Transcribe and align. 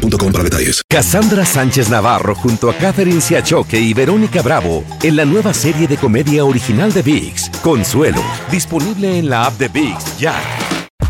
boostmobile.com 0.00 0.32
para 0.32 0.44
detalles. 0.44 0.82
Cassandra 0.88 1.44
Sánchez 1.44 1.88
Navarro 1.88 2.34
junto 2.34 2.70
a 2.70 2.74
Catherine 2.74 3.20
Siachoque 3.20 3.78
y 3.78 3.94
Verónica 3.94 4.42
Bravo 4.42 4.84
en 5.02 5.16
la 5.16 5.24
nueva 5.24 5.54
serie 5.54 5.86
de 5.86 5.96
comedia 5.96 6.44
original 6.44 6.92
de 6.92 7.02
VIX, 7.02 7.50
Consuelo, 7.62 8.22
disponible 8.50 9.18
en 9.18 9.28
la 9.30 9.46
app 9.46 9.54
de 9.58 9.68
VIX 9.68 10.18
ya. 10.18 10.34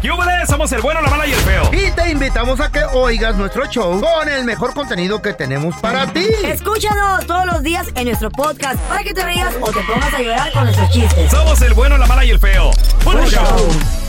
¡Yúbales! 0.03 0.48
Somos 0.48 0.73
el 0.73 0.81
bueno, 0.81 1.03
la 1.03 1.11
mala 1.11 1.27
y 1.27 1.33
el 1.33 1.39
feo. 1.41 1.71
Y 1.73 1.91
te 1.91 2.11
invitamos 2.11 2.59
a 2.61 2.73
que 2.73 2.83
oigas 2.95 3.37
nuestro 3.37 3.67
show 3.67 4.01
con 4.01 4.29
el 4.29 4.45
mejor 4.45 4.73
contenido 4.73 5.20
que 5.20 5.34
tenemos 5.34 5.77
para 5.77 6.11
ti. 6.11 6.27
Escúchanos 6.45 7.27
todos 7.27 7.45
los 7.45 7.62
días 7.62 7.87
en 7.95 8.07
nuestro 8.07 8.31
podcast 8.31 8.81
para 8.89 9.05
que 9.05 9.12
te 9.12 9.23
rías 9.25 9.55
o 9.61 9.70
te 9.70 9.81
pongas 9.83 10.15
a 10.15 10.23
llorar 10.23 10.53
con 10.53 10.65
nuestros 10.65 10.91
chistes. 10.91 11.31
Somos 11.31 11.61
el 11.61 11.75
bueno, 11.75 11.98
la 11.98 12.07
mala 12.07 12.25
y 12.25 12.31
el 12.31 12.39
feo. 12.39 12.70
¡Buen 13.05 13.27
show! 13.27 14.00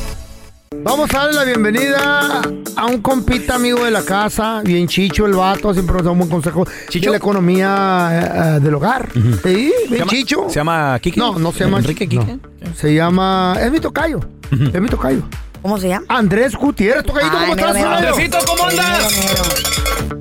Vamos 0.79 1.13
a 1.13 1.17
darle 1.19 1.33
la 1.33 1.43
bienvenida 1.43 2.41
a 2.77 2.85
un 2.85 3.01
compita 3.01 3.55
amigo 3.55 3.83
de 3.83 3.91
la 3.91 4.03
casa, 4.03 4.61
bien 4.63 4.87
chicho 4.87 5.25
el 5.25 5.33
vato, 5.33 5.73
siempre 5.73 5.95
nos 5.97 6.05
da 6.05 6.11
un 6.11 6.19
buen 6.19 6.29
consejo 6.29 6.65
de 6.65 7.09
la 7.09 7.17
economía 7.17 8.09
eh, 8.11 8.55
eh, 8.57 8.59
del 8.61 8.75
hogar. 8.75 9.09
Sí, 9.43 9.73
bien 9.89 10.07
chicho. 10.07 10.45
¿Se 10.47 10.55
llama 10.55 10.97
Kike? 10.99 11.19
No, 11.19 11.37
no 11.37 11.51
se 11.51 11.65
llama 11.65 11.79
¿Enrique 11.79 12.07
Kike? 12.07 12.25
no. 12.25 12.39
Se 12.75 12.95
llama. 12.95 13.57
Es 13.61 13.69
mi 13.69 13.81
tocayo. 13.81 14.21
Es 14.49 14.81
mi 14.81 14.87
tocayo. 14.87 15.21
¿Cómo 15.61 15.77
se 15.77 15.89
llama? 15.89 16.05
Andrés 16.07 16.55
Gutiérrez, 16.55 17.03
tocayito, 17.03 17.37
Ay, 17.37 17.49
¿cómo 17.49 17.55
mero, 17.55 17.67
estás, 17.67 17.83
mero. 17.83 18.09
Andresito, 18.09 18.37
¿cómo 18.47 18.65
andas? 18.65 20.20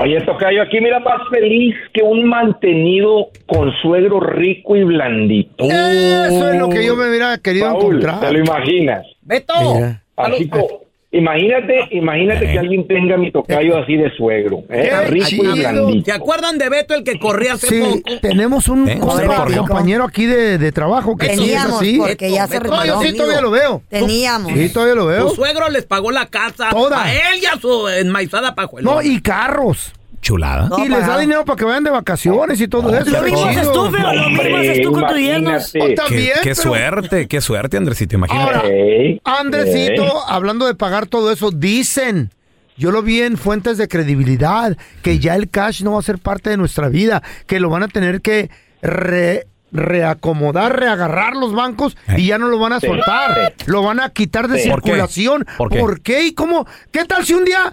Oye, 0.00 0.20
Tocayo, 0.20 0.62
aquí 0.62 0.80
mira 0.80 1.00
más 1.00 1.20
feliz 1.30 1.74
que 1.92 2.02
un 2.02 2.24
mantenido 2.28 3.28
con 3.46 3.72
suegro 3.82 4.20
rico 4.20 4.76
y 4.76 4.84
blandito. 4.84 5.64
Eso 5.64 6.50
es 6.52 6.58
lo 6.58 6.68
que 6.68 6.84
yo 6.86 6.94
me 6.94 7.08
hubiera 7.08 7.36
querido 7.38 7.66
Paul, 7.66 7.96
encontrar. 7.96 8.20
¿te 8.20 8.32
lo 8.32 8.38
imaginas? 8.38 9.06
Beto. 9.22 9.54
Mira. 9.74 10.02
Así 10.16 10.48
co- 10.48 10.82
imagínate, 11.10 11.88
imagínate 11.92 12.46
que 12.46 12.58
alguien 12.58 12.86
tenga 12.86 13.16
mi 13.16 13.30
tocayo 13.32 13.78
así 13.78 13.96
de 13.96 14.10
suegro, 14.16 14.62
¿eh? 14.68 14.90
Rico 15.08 15.26
chido. 15.26 15.56
y 15.56 15.58
blandito. 15.60 16.04
¿Se 16.04 16.12
acuerdan 16.12 16.58
de 16.58 16.68
Beto, 16.68 16.94
el 16.94 17.04
que 17.04 17.18
corría 17.18 17.54
hace 17.54 17.66
Sí, 17.68 17.80
poco? 17.80 18.20
tenemos 18.20 18.68
un 18.68 18.88
¿Eh? 18.88 18.98
compañero 18.98 20.04
aquí 20.04 20.26
de, 20.26 20.58
de 20.58 20.72
trabajo 20.72 21.16
que 21.16 21.26
sí 21.26 21.32
es 21.32 21.38
Teníamos, 21.38 21.80
así. 21.80 21.98
porque 21.98 22.30
ya 22.30 22.46
se 22.46 22.58
Beto, 22.60 22.76
No, 22.76 22.84
yo 22.84 23.00
sí 23.02 23.12
todavía 23.16 23.40
lo 23.40 23.50
veo. 23.50 23.82
Teníamos. 23.88 24.52
Sí, 24.52 24.68
todavía 24.72 24.94
lo 24.94 25.06
veo. 25.06 25.28
Su 25.30 25.36
suegro 25.36 25.68
les 25.70 25.84
pagó 25.86 26.10
la 26.10 26.26
casa 26.26 26.68
Toda. 26.70 27.04
a 27.04 27.12
él 27.12 27.40
y 27.42 27.46
a 27.46 27.58
su 27.60 27.88
enmaizada 27.88 28.54
pajuelón. 28.54 28.94
No, 28.96 29.02
y 29.02 29.20
carros. 29.22 29.92
Chulada. 30.20 30.68
Y 30.84 30.88
les 30.88 31.06
da 31.06 31.18
dinero 31.18 31.44
para 31.44 31.56
que 31.56 31.64
vayan 31.64 31.84
de 31.84 31.90
vacaciones 31.90 32.60
y 32.60 32.68
todo 32.68 32.94
eso. 32.96 33.10
Lo 33.10 33.18
Qué 33.24 33.30
mismo 33.30 33.46
haces 33.46 33.60
chido. 33.62 33.72
tú, 33.72 33.90
feo. 33.96 34.12
Lo 34.12 34.28
mismo 34.30 34.56
haces 34.56 34.82
tú 34.82 34.92
con 34.92 35.06
tu 35.06 35.14
yerno. 35.16 35.50
imagínate. 35.50 36.02
Oh, 36.02 36.06
Qué, 36.08 36.16
qué 36.16 36.32
pero- 36.42 36.54
suerte, 36.56 37.28
qué 37.28 37.40
suerte, 37.40 37.76
Andresito. 37.76 38.16
Imagínate. 38.16 39.20
Ahora, 39.24 39.40
Andresito, 39.40 40.28
hablando 40.28 40.66
de 40.66 40.74
pagar 40.74 41.06
todo 41.06 41.32
eso, 41.32 41.50
dicen, 41.50 42.30
yo 42.76 42.90
lo 42.90 43.02
vi 43.02 43.22
en 43.22 43.36
fuentes 43.36 43.78
de 43.78 43.88
credibilidad, 43.88 44.76
que 45.02 45.18
ya 45.18 45.34
el 45.36 45.48
cash 45.50 45.82
no 45.82 45.92
va 45.92 46.00
a 46.00 46.02
ser 46.02 46.18
parte 46.18 46.50
de 46.50 46.56
nuestra 46.56 46.88
vida, 46.88 47.22
que 47.46 47.60
lo 47.60 47.70
van 47.70 47.84
a 47.84 47.88
tener 47.88 48.20
que 48.20 48.50
re- 48.82 49.46
reacomodar, 49.70 50.78
reagarrar 50.78 51.34
los 51.36 51.52
bancos 51.54 51.96
y 52.16 52.26
ya 52.26 52.38
no 52.38 52.48
lo 52.48 52.58
van 52.58 52.72
a 52.72 52.80
soltar, 52.80 53.54
sí. 53.58 53.64
lo 53.70 53.82
van 53.82 54.00
a 54.00 54.10
quitar 54.10 54.48
de 54.48 54.58
Sí. 54.60 54.68
¿Por 54.70 54.80
qué? 54.82 54.88
circulación. 54.90 55.46
¿Por 55.56 56.00
qué? 56.00 56.24
¿Y 56.26 56.32
cómo? 56.32 56.66
¿Qué 56.90 57.04
tal 57.04 57.24
si 57.26 57.34
un 57.34 57.44
día 57.44 57.72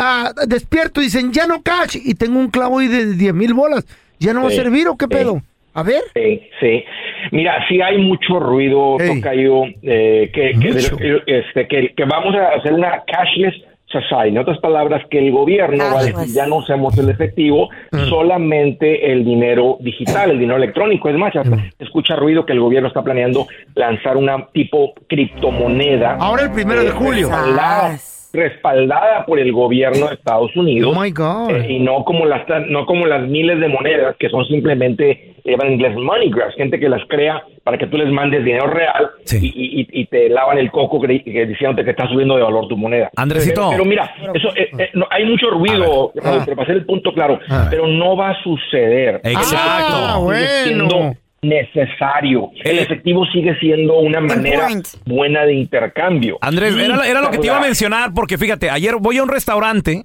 ah, 0.00 0.32
despierto 0.46 1.00
y 1.00 1.04
dicen, 1.04 1.30
ya 1.32 1.46
no 1.46 1.62
cash 1.62 1.96
y 2.02 2.14
tengo 2.14 2.38
un 2.40 2.48
clavo 2.50 2.78
ahí 2.80 2.88
de 2.88 3.14
10 3.14 3.34
mil 3.34 3.54
bolas? 3.54 3.86
¿Ya 4.18 4.32
no 4.34 4.40
va 4.42 4.48
a 4.48 4.50
Sí, 4.50 4.56
servir 4.56 4.88
o 4.88 4.96
qué 4.96 5.04
sí. 5.08 5.14
pedo? 5.14 5.40
A 5.74 5.82
ver. 5.84 6.02
Sí, 6.14 6.40
sí. 6.58 6.84
Mira, 7.30 7.64
sí 7.68 7.80
hay 7.80 7.98
mucho 7.98 8.40
ruido, 8.40 8.98
Ey. 8.98 9.20
Tocayo, 9.20 9.62
eh, 9.82 10.30
que, 10.34 10.50
que, 10.60 10.72
Mucho. 10.72 10.96
de- 10.96 11.22
este, 11.26 11.68
que, 11.68 11.94
que 11.94 12.04
vamos 12.04 12.34
a 12.34 12.56
hacer 12.58 12.72
una 12.72 13.02
cashless 13.06 13.54
society. 13.86 14.28
En 14.30 14.38
otras 14.38 14.58
palabras, 14.58 15.02
que 15.10 15.18
el 15.18 15.30
gobierno 15.32 15.78
va 15.84 15.90
a 15.92 15.98
decir, 16.00 16.14
Cashless. 16.14 16.34
ya 16.34 16.46
no 16.46 16.56
usemos 16.56 16.96
el 16.98 17.08
efectivo, 17.08 17.68
solamente 18.08 19.12
el 19.12 19.24
dinero 19.24 19.78
digital, 19.80 20.30
el 20.32 20.38
dinero 20.38 20.56
electrónico. 20.58 21.08
Es 21.08 21.16
más, 21.16 21.34
hasta 21.36 21.56
escucha 21.78 22.14
ruido 22.16 22.44
que 22.46 22.52
el 22.52 22.60
gobierno 22.60 22.88
está 22.88 23.02
planeando 23.02 23.46
lanzar 23.74 24.16
una 24.16 24.46
tipo 24.52 24.92
criptomoneda. 25.08 26.16
Ahora 26.20 26.42
el 26.44 26.50
primero 26.52 26.82
de 26.82 26.88
eh, 26.88 26.92
julio. 26.92 27.28
Respaldada, 27.28 27.98
respaldada 28.32 29.24
por 29.26 29.38
el 29.38 29.52
gobierno 29.52 30.08
de 30.08 30.14
Estados 30.14 30.54
Unidos. 30.56 30.94
Oh 30.96 31.00
my 31.00 31.10
God. 31.10 31.50
Eh, 31.50 31.72
y 31.72 31.78
no 31.80 32.04
como 32.04 32.26
las 32.26 32.42
no 32.68 32.86
como 32.86 33.06
las 33.06 33.26
miles 33.28 33.60
de 33.60 33.68
monedas 33.68 34.16
que 34.18 34.28
son 34.28 34.44
simplemente 34.46 35.34
se 35.42 35.50
llaman 35.52 35.68
en 35.68 35.72
inglés 35.74 35.96
money 35.96 36.30
grabs, 36.30 36.54
gente 36.54 36.78
que 36.78 36.88
las 36.88 37.02
crea 37.08 37.42
para 37.64 37.78
que 37.78 37.86
tú 37.86 37.96
les 37.96 38.10
mandes 38.12 38.44
dinero 38.44 38.66
real 38.66 39.10
Sí. 39.24 39.38
y, 39.42 39.46
y- 39.48 39.80
y- 39.80 40.00
y 40.02 40.06
te 40.06 40.28
lavan 40.28 40.58
el 40.58 40.70
coco 40.70 41.00
cre- 41.00 41.24
que 41.24 41.46
diciéndote 41.46 41.82
que 41.84 41.90
está 41.90 42.06
subiendo 42.08 42.36
de 42.36 42.42
valor 42.42 42.68
tu 42.68 42.76
moneda. 42.76 43.10
Andresito. 43.16 43.54
Pero, 43.70 43.70
pero 43.70 43.84
mira, 43.86 44.14
eso 44.34 44.48
eh, 44.54 44.68
eh, 44.78 44.90
no, 44.94 45.06
hay 45.10 45.24
mucho 45.24 45.48
ruido, 45.50 46.12
Ah. 46.22 46.42
pero 46.44 46.56
para 46.56 46.62
hacer 46.64 46.76
el 46.76 46.84
punto 46.84 47.12
claro, 47.14 47.38
pero 47.70 47.86
no 47.86 48.16
va 48.16 48.30
a 48.30 48.42
suceder. 48.42 49.20
Exacto. 49.24 49.56
Ah, 49.58 50.18
Sigue 50.64 50.74
bueno. 50.82 51.14
Necesario. 51.42 52.50
El 52.62 52.78
efectivo 52.78 53.24
sigue 53.32 53.58
siendo 53.58 53.98
una 54.00 54.20
manera 54.20 54.68
buena 55.06 55.44
de 55.44 55.54
intercambio. 55.54 56.38
Andrés, 56.40 56.74
Sí, 56.74 56.80
era, 56.80 57.06
era 57.06 57.20
lo 57.20 57.30
que 57.30 57.38
te 57.38 57.46
iba 57.46 57.56
a 57.58 57.60
mencionar, 57.60 58.12
porque 58.14 58.38
fíjate, 58.38 58.70
ayer 58.70 58.96
voy 59.00 59.18
a 59.18 59.22
un 59.22 59.28
restaurante 59.28 60.02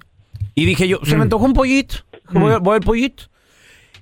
y 0.54 0.64
dije 0.64 0.88
yo, 0.88 0.98
se 1.04 1.16
me 1.16 1.22
antojó 1.22 1.44
un 1.44 1.52
pollito. 1.52 1.96
Voy, 2.30 2.52
a- 2.54 2.58
voy 2.58 2.74
al 2.76 2.80
pollito. 2.80 3.24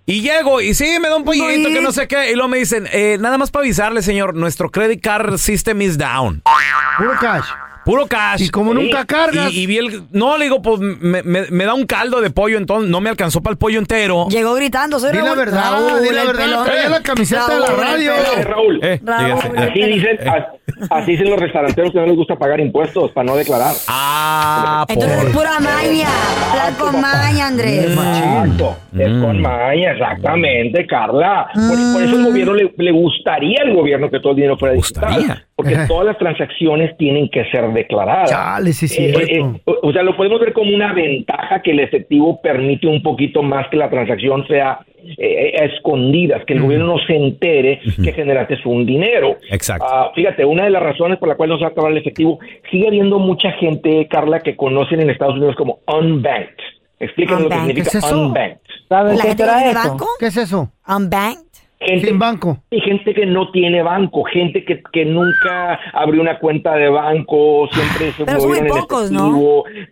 Y 0.07 0.21
llego 0.21 0.61
y 0.61 0.75
sí, 0.75 0.99
me 1.01 1.09
da 1.09 1.17
un 1.17 1.25
pollito, 1.25 1.69
que 1.71 1.81
no 1.81 1.91
sé 1.91 2.07
qué. 2.07 2.31
Y 2.31 2.35
luego 2.35 2.49
me 2.49 2.59
dicen, 2.59 2.87
eh, 2.93 3.17
nada 3.19 3.39
más 3.39 3.51
para 3.51 3.65
avisarle, 3.65 4.03
señor, 4.03 4.35
nuestro 4.35 4.71
credit 4.71 5.01
card 5.03 5.39
system 5.39 5.81
is 5.81 5.97
down. 5.97 6.43
Puro 6.99 7.13
cash. 7.21 7.47
Puro 7.85 8.07
cash. 8.07 8.43
Y 8.43 8.49
como 8.51 8.73
nunca 8.75 9.05
cargas. 9.05 9.53
Y, 9.53 9.63
y 9.63 9.67
vi 9.67 9.79
el- 9.79 10.05
no, 10.11 10.37
le 10.39 10.45
digo, 10.45 10.63
pues 10.63 10.81
me, 10.81 11.23
me- 11.23 11.47
me 11.51 11.65
da 11.65 11.75
un 11.75 11.85
caldo 11.87 12.21
de 12.21 12.31
pollo, 12.31 12.57
entonces 12.59 12.89
no 12.91 13.01
me 13.01 13.11
alcanzó 13.11 13.43
para 13.43 13.53
el 13.53 13.59
pollo 13.59 13.79
entero. 13.79 14.27
Llegó 14.31 14.55
gritando, 14.55 14.99
soy 14.99 15.13
Di 15.13 15.19
la 15.19 15.25
Raúl. 15.25 15.37
verdad, 15.39 15.71
Raúl, 15.73 16.03
di 16.03 16.11
la 16.15 16.21
el 16.23 16.27
verdad, 16.29 16.45
pelón. 16.45 16.65
traía 16.65 16.89
la 16.89 17.01
camiseta 17.03 17.47
de 17.55 17.61
la 17.61 17.67
Raúl, 17.67 17.81
el 17.81 17.87
radio. 17.87 18.13
pelón. 18.15 18.39
Eh, 18.39 18.45
Raúl, 18.45 18.81
Eh, 18.83 19.01
Raúl, 19.05 19.25
dígase, 19.27 19.49
eh. 19.49 19.69
Así 19.71 19.83
dicen, 19.83 20.29
as- 20.29 20.91
así 20.91 21.11
dicen 21.13 21.31
los 21.31 21.41
restauranteros 21.41 21.93
que 21.93 21.99
no 21.99 22.07
les 22.07 22.17
gusta 22.17 22.37
pagar 22.37 22.61
impuestos 22.61 23.11
para 23.13 23.27
no 23.27 23.37
declarar. 23.37 23.75
Ah, 23.89 24.85
Entonces 24.89 25.19
es 25.19 25.25
por... 25.25 25.33
pura 25.33 25.61
maña. 25.61 26.09
Plan 26.53 26.75
con 26.79 27.01
maña, 27.01 27.47
Andrés. 27.49 27.85
Exacto, 27.87 28.77
es 28.99 29.09
Mm. 29.11 29.23
con 29.23 29.41
maña, 29.43 29.93
exactamente, 29.93 30.87
Carla. 30.87 31.49
Por, 31.55 31.93
por 31.93 32.03
eso 32.03 32.17
el 32.17 32.25
gobierno 32.25 32.55
le, 32.55 32.73
le 32.77 32.93
gustaría 32.93 33.61
al 33.63 33.75
gobierno 33.75 34.11
que 34.11 34.21
todo 34.21 34.31
el 34.31 34.37
dinero 34.37 34.57
fuera 34.59 34.75
Gustaría. 34.75 35.47
Porque 35.57 35.77
todas 35.87 36.07
las 36.07 36.19
transacciones 36.19 36.97
tienen 36.97 37.29
que 37.29 37.45
ser 37.51 37.73
declaradas. 37.73 38.31
Chale, 38.31 38.73
sí, 38.73 38.87
Eh, 38.87 38.89
cierto. 38.89 39.21
eh, 39.21 39.61
eh, 39.67 39.73
o 39.83 39.93
sea, 39.93 40.03
lo 40.03 40.17
podemos 40.17 40.41
ver 40.41 40.53
como 40.53 40.75
una 40.75 40.93
ventaja 40.93 41.63
que 41.63 41.71
el 41.71 41.81
efectivo 41.81 42.41
permite 42.43 42.87
un 42.87 43.03
poquito 43.03 43.43
más 43.43 43.69
que 43.69 43.77
la 43.77 43.89
transacción 43.89 44.47
sea 44.49 44.81
eh, 45.19 45.55
a 45.61 45.65
escondidas, 45.67 46.45
que 46.47 46.55
el 46.55 46.63
gobierno 46.63 46.87
no 46.87 46.99
se 47.07 47.15
entere 47.15 47.81
que 48.03 48.13
generaste 48.13 48.57
un 48.65 48.87
dinero. 48.87 49.37
Exacto. 49.51 49.87
Ah, 49.89 50.11
fíjate, 50.15 50.45
una 50.47 50.65
de 50.65 50.71
las 50.71 50.83
razones 50.83 51.19
por 51.19 51.29
la 51.29 51.35
cual 51.37 51.51
no 51.51 51.57
se 51.59 51.63
va 51.65 51.69
a 51.69 51.73
acabar 51.73 51.93
el 51.93 51.99
efectivo, 51.99 52.39
sigue 52.71 52.89
habiendo 52.89 53.19
mucha 53.19 53.53
gente, 53.53 54.09
Carla, 54.11 54.41
que 54.41 54.57
conocen 54.57 55.01
en 55.03 55.11
Estados 55.11 55.35
Unidos 55.37 55.57
como 55.57 55.81
unbanked. 55.87 56.57
Explíquenos 56.99 57.43
lo 57.43 57.49
que 57.51 57.55
significa 57.57 57.91
¿Qué 57.91 57.99
es 57.99 58.05
eso? 58.05 58.21
unbanked. 58.27 58.59
¿La 58.89 59.09
gente 59.09 59.27
que 59.45 59.51
tiene 59.51 59.75
banco? 59.75 60.07
¿Qué 60.19 60.27
es 60.27 60.37
eso? 60.37 60.73
Unbanked. 60.89 61.54
Gente, 61.85 62.07
Sin 62.07 62.19
banco. 62.19 62.59
y 62.71 62.81
gente 62.81 63.15
que 63.15 63.27
no 63.27 63.51
tiene 63.51 63.83
banco, 63.83 64.25
gente 64.25 64.65
que, 64.65 64.83
que 64.93 65.05
nunca 65.05 65.79
abrió 65.93 66.23
una 66.23 66.39
cuenta 66.39 66.75
de 66.77 66.89
banco, 66.89 67.69
siempre 67.73 68.13
se 68.13 68.25
Pero 68.25 68.41
son 68.41 68.51
muy 68.51 68.59
en 68.59 68.67
pocos, 68.67 69.13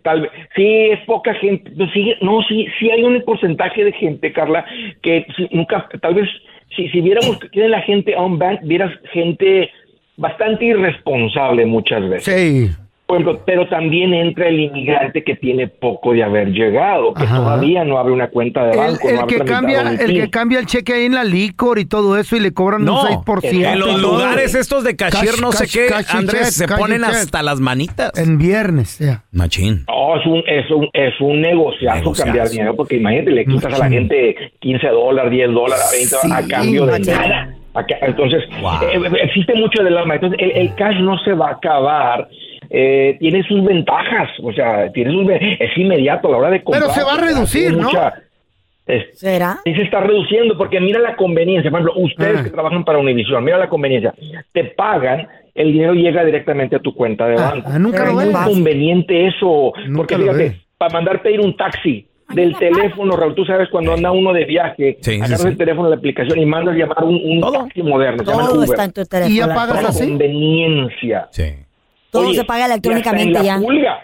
tal 0.03 0.21
vez, 0.21 0.31
sí, 0.55 0.87
es 0.91 0.99
poca 1.05 1.33
gente, 1.35 1.71
no, 1.75 1.87
sí, 1.91 2.13
no, 2.21 2.41
sí, 2.43 2.67
sí 2.79 2.89
hay 2.89 3.03
un 3.03 3.21
porcentaje 3.23 3.83
de 3.83 3.91
gente, 3.93 4.33
Carla, 4.33 4.65
que 5.01 5.25
sí, 5.35 5.47
nunca, 5.51 5.87
tal 6.01 6.15
vez, 6.15 6.29
si, 6.75 6.89
si 6.89 7.01
viéramos 7.01 7.37
que 7.39 7.49
tiene 7.49 7.69
la 7.69 7.81
gente 7.81 8.15
a 8.15 8.21
un 8.21 8.39
bank, 8.39 8.61
vieras 8.63 8.91
gente 9.11 9.69
bastante 10.17 10.65
irresponsable 10.65 11.65
muchas 11.65 12.09
veces. 12.09 12.25
Sí. 12.25 12.82
Por 13.13 13.21
ejemplo, 13.21 13.43
pero 13.45 13.67
también 13.67 14.13
entra 14.13 14.47
el 14.47 14.59
inmigrante 14.59 15.23
que 15.23 15.35
tiene 15.35 15.67
poco 15.67 16.13
de 16.13 16.23
haber 16.23 16.49
llegado, 16.51 17.13
que 17.13 17.23
Ajá. 17.23 17.37
todavía 17.37 17.83
no 17.83 17.97
abre 17.97 18.13
una 18.13 18.27
cuenta 18.29 18.63
de 18.65 18.71
El, 18.71 18.77
banco. 18.77 19.09
el 19.09 19.15
no 19.15 19.21
ha 19.21 19.27
que 19.27 19.39
cambia, 19.39 19.81
el 19.81 20.13
que 20.13 20.29
cambia 20.29 20.59
el 20.59 20.65
cheque 20.65 20.93
ahí 20.93 21.05
en 21.05 21.15
la 21.15 21.23
licor 21.23 21.79
y 21.79 21.85
todo 21.85 22.17
eso 22.17 22.35
y 22.35 22.39
le 22.39 22.53
cobran 22.53 22.83
No, 22.85 23.01
un 23.01 23.07
6%. 23.07 23.73
en 23.73 23.79
los 23.79 24.01
lugares 24.01 24.55
estos 24.55 24.83
de 24.83 24.95
cashier 24.95 25.33
Cash- 25.35 25.41
no 25.41 25.51
sé 25.51 25.65
cash- 25.65 25.73
qué, 25.73 25.85
cash 25.87 26.05
Andrés, 26.15 26.57
check, 26.57 26.67
se 26.69 26.75
ponen 26.75 27.01
check. 27.01 27.09
hasta 27.09 27.43
las 27.43 27.59
manitas. 27.59 28.11
En 28.17 28.37
viernes, 28.37 28.99
ya. 28.99 29.23
Machín. 29.31 29.85
No, 29.87 30.17
es 30.19 30.25
un, 30.25 30.43
es 30.47 30.71
un, 30.71 30.89
es 30.93 31.13
un 31.21 31.41
negociazo, 31.41 31.97
Negociazo. 31.99 32.25
cambiar 32.25 32.49
dinero, 32.49 32.75
porque 32.75 32.95
imagínate, 32.97 33.31
le 33.31 33.45
quitas 33.45 33.73
a 33.73 33.77
la 33.77 33.89
gente 33.89 34.35
15 34.59 34.87
dólares, 34.87 35.31
10 35.31 35.51
dólares, 35.51 35.89
20 35.91 36.15
Sí, 36.21 36.31
a 36.31 36.47
cambio 36.47 36.85
de 36.85 36.91
machín. 36.91 37.13
nada. 37.13 37.55
Acá- 37.75 37.97
Entonces, 38.01 38.43
Wow. 38.61 38.71
eh, 38.83 39.19
existe 39.23 39.55
mucho 39.55 39.81
del 39.83 39.97
alma. 39.97 40.13
Entonces, 40.15 40.37
el, 40.39 40.51
el 40.51 40.75
cash 40.75 40.95
no 40.99 41.17
se 41.19 41.33
va 41.33 41.47
a 41.49 41.51
acabar. 41.53 42.27
Eh, 42.75 43.17
tiene 43.19 43.43
sus 43.43 43.63
ventajas, 43.63 44.29
o 44.41 44.51
sea, 44.51 44.91
tiene 44.91 45.11
sus, 45.11 45.29
es 45.29 45.77
inmediato 45.77 46.27
a 46.27 46.31
la 46.31 46.37
hora 46.37 46.49
de 46.49 46.63
comprar. 46.63 46.81
Pero 46.83 46.93
se 46.95 47.03
va 47.03 47.13
a 47.13 47.17
reducir, 47.23 47.77
¿no? 47.77 47.87
es- 48.87 49.17
¿Será? 49.19 49.59
Sí 49.63 49.75
se 49.75 49.83
está 49.83 49.99
reduciendo 49.99 50.57
porque 50.57 50.79
mira 50.79 50.99
la 50.99 51.15
conveniencia. 51.15 51.69
Por 51.69 51.81
ejemplo, 51.81 52.01
ustedes 52.03 52.39
Ah. 52.39 52.43
que 52.43 52.49
trabajan 52.49 52.83
para 52.83 52.97
Univision, 52.97 53.43
mira 53.43 53.59
la 53.59 53.69
conveniencia. 53.69 54.13
Te 54.51 54.63
pagan, 54.65 55.27
el 55.53 55.71
dinero 55.71 55.93
llega 55.93 56.25
directamente 56.25 56.75
a 56.75 56.79
tu 56.79 56.95
cuenta 56.95 57.27
de 57.27 57.35
Ah, 57.35 57.51
banco. 57.51 57.69
ah, 57.71 57.77
nunca 57.79 57.97
Pero 57.99 58.09
es 58.09 58.15
lo 58.15 58.21
muy 58.31 58.33
ves. 58.33 58.53
conveniente 58.55 59.27
eso. 59.27 59.73
Nunca 59.85 59.97
porque 59.97 60.17
fíjate, 60.17 60.55
para 60.79 60.93
mandar 60.93 61.21
pedir 61.21 61.41
un 61.41 61.55
taxi 61.55 62.07
del 62.33 62.55
teléfono, 62.57 63.15
Raúl, 63.15 63.35
tú 63.35 63.45
sabes 63.45 63.69
cuando 63.69 63.93
anda 63.93 64.11
uno 64.11 64.33
de 64.33 64.45
viaje, 64.45 64.97
Sí, 65.01 65.15
agarras 65.17 65.41
sí. 65.43 65.47
el 65.49 65.57
teléfono, 65.57 65.89
la 65.89 65.95
aplicación 65.97 66.39
y 66.39 66.45
mandas 66.47 66.75
llamar 66.75 67.03
un, 67.03 67.39
taxi 67.39 67.83
moderno. 67.83 68.23
se 68.25 68.31
llama 68.31 68.45
Todo 68.47 68.57
Uber. 68.57 68.69
está 68.69 68.83
en 68.85 68.91
tu 68.93 69.05
teléfono. 69.05 69.33
¿Y 69.35 69.37
ya 69.37 69.47
pagas 69.53 69.85
así? 69.85 70.09
conveniencia. 70.09 71.27
Sí. 71.31 71.43
Todo 72.13 72.27
Oye, 72.29 72.37
se 72.37 72.45
paga 72.45 72.65
electrónicamente 72.67 73.37
hasta 73.39 73.43
ya. 73.43 73.55
en 73.55 73.61
la 73.61 73.67
pulga. 73.67 73.99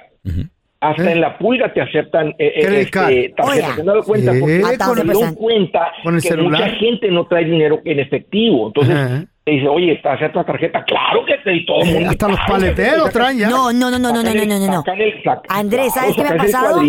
Hasta 0.81 1.03
¿Eh? 1.09 1.11
en 1.11 1.21
la 1.21 1.37
pulga 1.37 1.73
te 1.73 1.81
aceptan 1.81 2.29
eh, 2.29 2.35
eh, 2.39 2.81
este, 2.81 3.33
tarjetas. 3.35 3.75
¿Se 3.75 3.81
han 3.81 3.85
dado 3.85 4.03
cuenta? 4.03 4.33
Sí, 4.33 4.39
Porque 4.39 4.53
se 4.55 5.03
dieron 5.13 5.35
cuenta 5.35 5.91
Con 6.03 6.15
el 6.15 6.21
que 6.21 6.27
celular. 6.29 6.61
mucha 6.61 6.75
gente 6.75 7.11
no 7.11 7.27
trae 7.27 7.45
dinero 7.45 7.81
en 7.85 7.99
efectivo. 7.99 8.67
Entonces 8.67 8.95
Ajá. 8.95 9.25
te 9.43 9.51
dice, 9.51 9.67
oye, 9.67 9.99
¿te 10.01 10.09
aceptas 10.09 10.45
tarjeta? 10.45 10.83
Claro 10.85 11.25
que 11.25 11.33
te 11.43 11.53
y 11.55 11.65
todo 11.65 11.81
el 11.83 11.89
Eh, 11.89 11.93
mundo. 11.95 12.09
hasta 12.11 12.27
los 12.29 12.39
paleteros 12.47 13.09
traen 13.11 13.37
ya. 13.39 13.49
No, 13.49 13.71
no, 13.73 13.91
no, 13.91 13.99
no, 13.99 14.11
no, 14.13 14.23
no, 14.23 14.33
no, 14.33 14.45
no, 14.45 14.67
no, 14.67 14.83
Andrés, 15.49 15.93
¿sabes 15.93 16.15
qué 16.15 16.23
me 16.23 16.29
ha 16.29 16.37
pasado? 16.37 16.81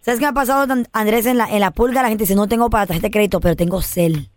¿Sabes 0.00 0.20
qué 0.20 0.24
me 0.24 0.30
ha 0.30 0.32
pasado, 0.32 0.66
Andrés? 0.92 1.26
En 1.26 1.38
la, 1.38 1.48
en 1.48 1.60
la 1.60 1.70
pulga 1.70 2.02
la 2.02 2.08
gente 2.08 2.24
dice, 2.24 2.34
no 2.34 2.48
tengo 2.48 2.70
para 2.70 2.86
tarjeta 2.86 3.06
de 3.06 3.10
crédito, 3.12 3.40
pero 3.40 3.56
tengo 3.56 3.82
Cel, 3.82 4.28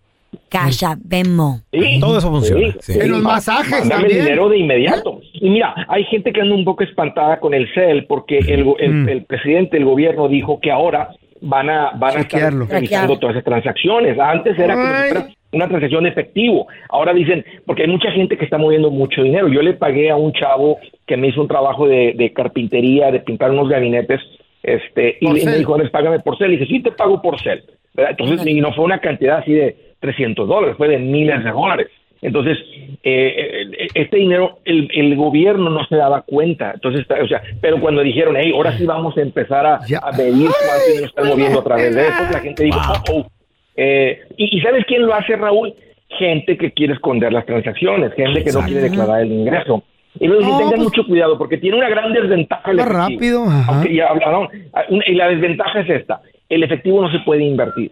Cash 0.50 0.84
App, 0.86 1.00
Venmo. 1.04 1.62
Sí, 1.72 2.00
Todo 2.00 2.18
eso 2.20 2.30
funciona, 2.30 2.74
sí. 2.82 2.94
En 3.00 3.12
los 3.12 3.22
masajes 3.22 3.72
Mándame 3.80 4.02
también. 4.04 4.20
dinero 4.26 4.50
de 4.50 4.58
inmediato. 4.60 5.19
Y 5.42 5.50
mira, 5.50 5.74
hay 5.88 6.04
gente 6.06 6.32
que 6.34 6.42
anda 6.42 6.56
un 6.56 6.66
poco 6.66 6.84
espantada 6.84 7.40
con 7.40 7.54
el 7.54 7.68
CEL 7.74 8.06
porque 8.06 8.40
el, 8.40 8.64
go- 8.64 8.78
el, 8.80 8.92
Mm. 8.94 9.10
el 9.10 9.24
presidente 9.26 9.78
del 9.78 9.86
gobierno 9.86 10.28
dijo 10.28 10.60
que 10.60 10.72
ahora 10.72 11.10
van 11.42 11.70
a, 11.70 11.92
van 11.96 12.18
a 12.18 12.22
estar 12.22 12.40
revisando 12.70 13.14
todas 13.20 13.36
esas 13.36 13.46
transacciones. 13.46 14.20
Antes 14.20 14.58
era 14.60 14.74
como 14.76 14.88
si 15.30 15.36
una 15.54 15.68
transacción 15.68 16.04
de 16.04 16.10
efectivo. 16.10 16.68
Ahora 16.90 17.14
dicen, 17.14 17.44
porque 17.66 17.84
hay 17.84 17.88
mucha 17.90 18.12
gente 18.12 18.38
que 18.38 18.44
está 18.46 18.58
moviendo 18.58 18.92
mucho 18.92 19.24
dinero. 19.24 19.48
Yo 19.48 19.62
le 19.62 19.74
pagué 19.74 20.10
a 20.12 20.16
un 20.18 20.34
chavo 20.34 20.78
que 21.08 21.16
me 21.18 21.28
hizo 21.30 21.42
un 21.42 21.48
trabajo 21.48 21.88
de, 21.88 22.14
de 22.16 22.34
carpintería, 22.34 23.10
de 23.12 23.20
pintar 23.22 23.50
unos 23.52 23.70
gabinetes, 23.70 24.20
este, 24.62 25.18
y, 25.22 25.26
me 25.46 25.58
dijo, 25.60 25.74
"Andrés, 25.74 25.92
págame 25.92 26.20
por 26.20 26.38
CEL. 26.38 26.54
Y 26.54 26.58
dije, 26.58 26.72
sí, 26.74 26.84
te 26.84 26.92
pago 26.92 27.22
por 27.22 27.40
CEL. 27.42 27.64
¿verdad? 27.96 28.12
Entonces, 28.12 28.46
y 28.46 28.60
no 28.62 28.74
fue 28.74 28.86
una 28.86 29.00
cantidad 29.00 29.38
así 29.40 29.54
de 29.54 29.76
300 30.02 30.48
dólares, 30.48 30.76
fue 30.78 30.88
de 30.90 31.00
miles 31.00 31.44
de 31.44 31.50
dólares. 31.52 31.88
Entonces, 32.22 32.58
eh, 33.04 33.64
eh, 33.72 33.88
este 33.94 34.18
dinero, 34.18 34.60
el, 34.66 34.90
el 34.94 35.16
gobierno 35.16 35.70
no 35.70 35.86
se 35.86 35.96
daba 35.96 36.22
cuenta. 36.24 36.72
Entonces, 36.74 37.06
o 37.10 37.28
sea, 37.28 37.42
pero 37.62 37.80
cuando 37.80 38.02
dijeron, 38.02 38.36
hey, 38.38 38.52
ahora 38.54 38.78
sí 38.78 38.86
vamos 38.86 39.18
a 39.18 39.22
empezar 39.22 39.66
a, 39.66 39.76
a 39.76 40.12
medir 40.12 40.50
cuánto 40.50 40.86
dinero 40.88 41.06
están 41.06 41.28
moviendo 41.28 41.60
a 41.60 41.64
través 41.64 41.96
de 41.96 42.02
eso, 42.02 42.24
la 42.32 42.40
gente 42.40 42.64
dijo, 42.64 42.80
oh, 42.80 43.14
oh. 43.14 43.28
Eh, 43.78 44.20
y, 44.36 44.58
¿y 44.58 44.62
sabes 44.62 44.84
quién 44.86 45.06
lo 45.06 45.14
hace, 45.14 45.36
Raúl? 45.38 45.74
Gente 46.18 46.58
que 46.58 46.72
quiere 46.72 46.94
esconder 46.94 47.32
las 47.32 47.46
transacciones, 47.46 48.14
gente 48.16 48.44
que 48.44 48.52
no 48.52 48.62
quiere 48.64 48.82
declarar 48.82 49.22
el 49.22 49.32
ingreso. 49.32 49.84
Y 50.20 50.28
luego 50.28 50.42
No, 50.42 50.58
tengan 50.58 50.70
pues- 50.72 50.82
mucho 50.82 51.06
cuidado, 51.06 51.38
porque 51.38 51.58
tiene 51.58 51.78
una 51.78 51.88
gran 51.88 52.12
desventaja 52.12 52.72
el 52.72 52.80
efectivo. 52.80 53.00
rápido, 53.00 53.44
ajá. 53.46 53.72
Aunque 53.76 53.96
ya 53.96 54.08
hablaron, 54.08 54.50
ah, 54.74 54.84
y 55.08 55.14
la 55.14 55.30
desventaja 55.30 55.80
es 55.82 55.90
esta, 56.02 56.20
el 56.50 56.64
efectivo 56.64 57.02
no 57.02 57.12
se 57.12 57.20
puede 57.20 57.44
invertir. 57.44 57.92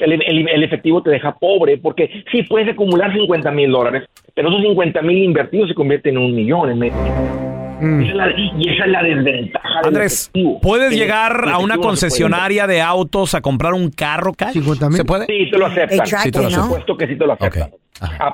El, 0.00 0.64
efectivo 0.64 1.02
te 1.02 1.10
deja 1.10 1.36
pobre 1.38 1.78
porque 1.78 2.24
sí 2.30 2.42
puedes 2.44 2.68
acumular 2.68 3.12
50 3.12 3.50
mil 3.50 3.70
dólares, 3.70 4.04
pero 4.34 4.48
esos 4.48 4.62
50 4.62 5.02
mil 5.02 5.18
invertidos 5.18 5.68
se 5.68 5.74
convierten 5.74 6.16
en 6.16 6.22
un 6.22 6.34
millón 6.34 6.70
en 6.70 6.78
medio. 6.78 7.49
Mm. 7.80 8.02
Esa 8.02 8.10
es 8.10 8.16
la- 8.16 8.30
y 8.36 8.68
esa 8.74 8.84
es 8.84 8.90
la 8.90 9.02
desventaja 9.02 9.68
Andrés. 9.84 10.30
¿puedes 10.62 10.92
llegar 10.92 11.48
a 11.48 11.58
una 11.58 11.76
concesionaria 11.78 12.66
de 12.66 12.80
autos 12.82 13.34
a 13.34 13.40
comprar 13.40 13.72
un 13.74 13.90
carro 13.90 14.32
cash? 14.34 14.52
50 14.52 14.88
mil. 14.88 14.96
¿Se 14.96 15.04
puede? 15.04 15.26
Sí, 15.26 15.50
te 15.50 15.58
lo 15.58 15.66
aceptan. 15.66 15.98
El 16.00 16.04
tracking, 16.08 16.20
Sí, 16.22 16.30
te 16.30 16.38
lo 16.42 16.50
¿no? 16.50 16.56
Por 16.56 16.64
supuesto 16.64 16.96
que 16.96 17.06
sí 17.06 17.16
te 17.16 17.26
lo 17.26 17.32
aceptan. 17.32 17.70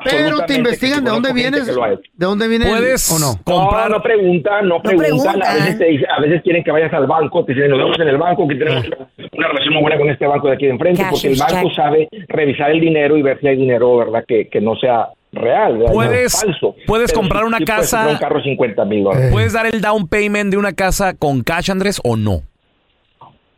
Pero 0.04 0.44
te 0.46 0.54
investigan 0.54 1.04
de 1.04 1.10
dónde 1.10 1.32
vienes, 1.32 1.66
de 1.66 1.74
dónde 2.16 2.46
viene 2.48 2.66
el- 2.66 2.70
¿Puedes 2.70 3.10
o 3.10 3.18
no. 3.18 3.34
comprar? 3.42 3.90
No, 3.90 3.96
no 3.96 4.02
preguntan, 4.02 4.68
no 4.68 4.80
preguntan. 4.80 5.12
preguntan. 5.12 5.42
A 5.42 5.54
veces, 5.54 5.78
te 5.78 5.84
dicen- 5.86 6.06
a 6.16 6.20
veces 6.20 6.42
quieren 6.42 6.62
que 6.62 6.70
vayas 6.70 6.92
al 6.92 7.06
banco, 7.06 7.44
te 7.44 7.52
dicen, 7.52 7.70
nos 7.70 7.78
vemos 7.78 7.98
en 7.98 8.08
el 8.08 8.16
banco, 8.16 8.46
que 8.46 8.54
tenemos 8.54 8.84
una 9.32 9.48
relación 9.48 9.74
muy 9.74 9.82
buena 9.82 9.98
con 9.98 10.08
este 10.10 10.26
banco 10.26 10.48
de 10.48 10.54
aquí 10.54 10.66
de 10.66 10.70
enfrente, 10.72 11.02
Cash 11.02 11.10
porque 11.10 11.28
el 11.28 11.36
banco 11.38 11.68
check. 11.68 11.76
sabe 11.76 12.08
revisar 12.28 12.70
el 12.70 12.80
dinero 12.80 13.16
y 13.16 13.22
ver 13.22 13.40
si 13.40 13.48
hay 13.48 13.56
dinero, 13.56 13.96
¿verdad? 13.96 14.24
Que, 14.26 14.48
que 14.48 14.60
no 14.60 14.76
sea 14.76 15.08
real, 15.36 15.78
¿verdad? 15.78 15.92
Puedes- 15.92 16.34
No 16.34 16.40
falso. 16.52 16.76
puedes 16.86 17.10
Pero 17.12 17.20
comprar 17.20 17.42
sí- 17.42 17.46
una 17.48 17.58
sí 17.58 17.64
puedes 17.64 17.80
casa- 17.80 17.96
comprar 17.98 18.14
un 18.14 18.20
carro 18.20 18.42
50 18.42 18.84
mil 18.84 19.04
dólares. 19.04 19.28
¿Puedes 19.32 19.52
dar 19.52 19.66
el 19.66 19.80
down 19.80 20.08
payment 20.08 20.50
de 20.50 20.56
una 20.56 20.72
casa 20.72 21.14
con 21.14 21.42
cash, 21.42 21.70
Andrés, 21.70 22.00
o 22.04 22.16
no? 22.16 22.42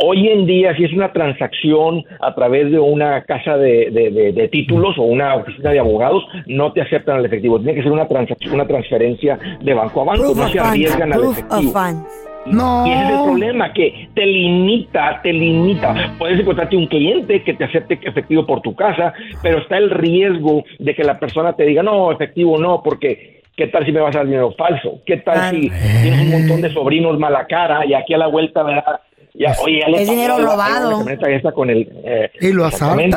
Hoy 0.01 0.29
en 0.29 0.47
día, 0.47 0.77
si 0.77 0.85
es 0.85 0.93
una 0.93 1.13
transacción 1.13 2.05
a 2.21 2.33
través 2.33 2.71
de 2.71 2.79
una 2.79 3.23
casa 3.25 3.57
de, 3.57 3.91
de- 3.91 4.11
de- 4.13 4.33
de 4.33 4.47
títulos 4.49 4.97
o 4.97 5.03
una 5.03 5.35
oficina 5.35 5.71
de 5.71 5.81
abogados, 5.81 6.23
no 6.47 6.73
te 6.73 6.83
aceptan 6.83 7.19
el 7.19 7.25
efectivo. 7.27 7.59
Tiene 7.59 7.75
que 7.75 7.83
ser 7.83 7.91
una 7.91 8.07
transacción, 8.07 8.55
una 8.55 8.67
transferencia 8.69 9.37
de 9.61 9.75
banco 9.75 10.03
a 10.03 10.05
banco. 10.05 10.23
Proof 10.23 10.39
no 10.39 10.49
se 10.51 10.61
arriesgan 10.61 11.13
al 11.13 11.25
efectivo. 11.25 11.73
No. 12.51 12.87
Y 12.87 12.93
ese 12.93 13.05
es 13.05 13.11
el 13.11 13.25
problema, 13.25 13.73
que 13.73 14.09
te 14.15 14.27
limita, 14.27 15.21
te 15.23 15.33
limita. 15.33 16.15
Puedes 16.19 16.41
encontrarte 16.41 16.77
un 16.77 16.87
cliente 16.87 17.43
que 17.43 17.55
te 17.55 17.65
acepte 17.65 17.99
efectivo 18.03 18.47
por 18.47 18.61
tu 18.61 18.75
casa, 18.75 19.13
pero 19.43 19.59
está 19.59 19.79
el 19.79 19.91
riesgo 19.91 20.65
de 20.79 20.95
que 20.95 21.05
la 21.05 21.19
persona 21.19 21.55
te 21.55 21.65
diga, 21.65 21.83
no, 21.83 22.13
efectivo 22.13 22.59
no, 22.59 22.83
porque 22.83 23.43
¿qué 23.57 23.67
tal 23.67 23.85
si 23.85 23.93
me 23.93 24.01
vas 24.01 24.15
a 24.15 24.21
dar 24.21 24.27
dinero 24.27 24.53
falso? 24.57 25.01
¿Qué 25.05 25.19
tal 25.19 25.51
si 25.51 25.71
tienes 26.03 26.21
un 26.21 26.31
montón 26.31 26.63
de 26.63 26.73
sobrinos 26.73 27.19
mala 27.19 27.47
cara 27.47 27.85
y 27.85 27.95
aquí 27.95 28.15
a 28.15 28.19
la 28.19 28.29
vuelta, 28.29 28.63
¿verdad? 28.63 29.01
Ya, 29.39 29.55
oye, 29.65 29.79
ya 29.81 29.89
le 29.89 30.03
Es 30.03 30.11
dinero 30.11 30.37
la- 30.37 30.43
la 30.45 30.51
robado. 30.51 31.05
esta 31.29 31.53
con 31.53 31.71
el... 31.71 31.89
eh, 32.05 32.29
Y 32.41 32.53
lo 32.53 32.65
asaltan, 32.65 33.09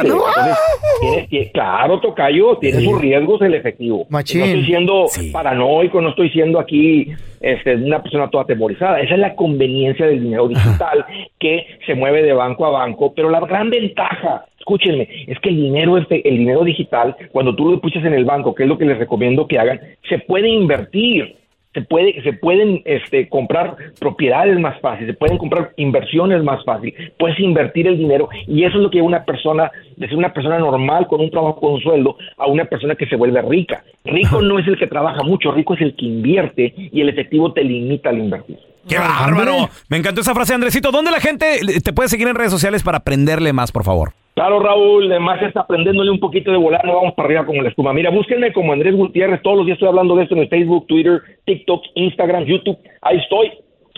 tiene- 1.02 1.52
claro, 1.52 2.00
Tocayo, 2.00 2.58
tiene 2.58 2.80
Sí. 2.80 2.86
sus 2.86 3.02
riesgos 3.02 3.42
el 3.42 3.56
efectivo. 3.56 4.06
Machín. 4.10 4.40
No 4.42 4.46
estoy 4.46 4.66
siendo 4.66 5.08
Sí. 5.08 5.32
paranoico, 5.32 6.00
no 6.00 6.10
estoy 6.10 6.30
siendo 6.30 6.60
aquí 6.60 7.08
este, 7.40 7.76
una 7.76 8.04
persona 8.04 8.30
toda 8.30 8.44
atemorizada. 8.44 9.00
Esa 9.02 9.16
es 9.16 9.20
la 9.20 9.36
conveniencia 9.36 10.06
del 10.06 10.22
dinero 10.22 10.48
digital 10.48 11.06
que 11.40 11.66
se 11.88 11.96
mueve 11.96 12.22
de 12.22 12.34
banco 12.34 12.68
a 12.68 12.70
banco, 12.70 13.14
pero 13.16 13.32
la 13.32 13.40
gran 13.40 13.72
ventaja, 13.72 14.46
escúchenme, 14.60 15.08
es 15.26 15.40
que 15.40 15.50
el 15.50 15.56
dinero, 15.56 15.98
el 15.98 16.38
dinero 16.38 16.64
digital, 16.64 17.16
cuando 17.32 17.56
tú 17.56 17.66
lo 17.66 17.72
depositas 17.72 18.06
en 18.06 18.14
el 18.14 18.26
banco, 18.26 18.54
que 18.54 18.62
es 18.64 18.70
lo 18.70 18.78
que 18.78 18.86
les 18.86 19.00
recomiendo 19.00 19.48
que 19.48 19.58
hagan, 19.58 19.80
se 20.08 20.20
puede 20.20 20.50
invertir. 20.50 21.36
Se, 21.74 21.82
puede, 21.82 22.22
se 22.24 22.34
pueden 22.34 22.82
este, 22.86 23.30
comprar 23.30 23.76
propiedades 24.00 24.60
más 24.60 24.80
fácil, 24.82 25.08
se 25.08 25.14
pueden 25.14 25.38
comprar 25.38 25.72
inversiones 25.78 26.44
más 26.44 26.64
fácil, 26.66 26.94
puedes 27.18 27.40
invertir 27.40 27.88
el 27.88 27.98
dinero 27.98 28.30
y 28.48 28.64
eso 28.64 28.78
es 28.78 28.84
lo 28.84 28.92
que 28.92 29.02
una 29.02 29.24
persona, 29.24 29.72
de 29.96 30.08
ser 30.08 30.18
una 30.18 30.34
persona 30.34 30.60
normal 30.60 31.08
con 31.08 31.22
un 31.22 31.32
trabajo, 31.32 31.60
con 31.60 31.74
un 31.74 31.82
sueldo, 31.82 32.18
a 32.38 32.48
una 32.48 32.66
persona 32.66 32.96
que 32.96 33.08
se 33.08 33.16
vuelve 33.16 33.42
rica. 33.42 33.84
Rico 34.04 34.42
no 34.42 34.60
es 34.60 34.68
el 34.68 34.78
que 34.78 34.88
trabaja 34.88 35.24
mucho, 35.24 35.52
rico 35.52 35.76
es 35.76 35.82
el 35.82 35.96
que 35.96 36.06
invierte 36.06 36.74
y 36.76 37.02
el 37.02 37.10
efectivo 37.10 37.54
te 37.54 37.64
limita 37.64 38.10
al 38.10 38.20
invertir. 38.20 38.58
¡Qué 38.88 38.98
bárbaro! 38.98 39.70
Me 39.90 39.98
encantó 39.98 40.22
esa 40.22 40.34
frase, 40.34 40.54
Andresito. 40.54 40.92
¿Dónde 40.92 41.12
la 41.12 41.20
gente 41.20 41.60
te 41.84 41.94
puede 41.94 42.10
seguir 42.10 42.28
en 42.28 42.36
redes 42.36 42.52
sociales 42.52 42.84
para 42.84 42.98
aprenderle 42.98 43.54
más, 43.54 43.72
por 43.72 43.84
favor? 43.84 44.14
Claro, 44.42 44.60
Raúl, 44.60 45.06
además 45.12 45.40
está 45.44 45.60
aprendiéndole 45.60 46.10
un 46.10 46.20
poquito 46.20 46.50
de 46.50 46.58
volar, 46.58 46.84
no 46.84 46.96
vamos 46.96 47.14
para 47.14 47.28
arriba 47.28 47.46
como 47.46 47.62
la 47.62 47.70
espuma. 47.70 47.94
Mira, 47.94 48.10
búsquenme 48.10 48.52
como 48.52 48.74
Andrés 48.74 48.96
Gutiérrez, 48.96 49.40
todos 49.44 49.58
los 49.58 49.68
días 49.68 49.76
estoy 49.76 49.90
hablando 49.90 50.16
de 50.16 50.24
esto 50.24 50.34
en 50.34 50.42
el 50.42 50.50
Facebook, 50.50 50.88
Twitter, 50.88 51.22
TikTok, 51.46 51.84
Instagram, 51.94 52.46
YouTube, 52.46 52.80
ahí 53.04 53.20
estoy 53.20 53.52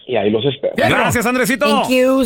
y 0.06 0.18
ahí 0.18 0.30
los 0.30 0.44
espero. 0.44 0.74
Gracias, 0.76 1.26
Andresito. 1.26 1.66
Thank 1.66 1.90
you. 1.92 2.26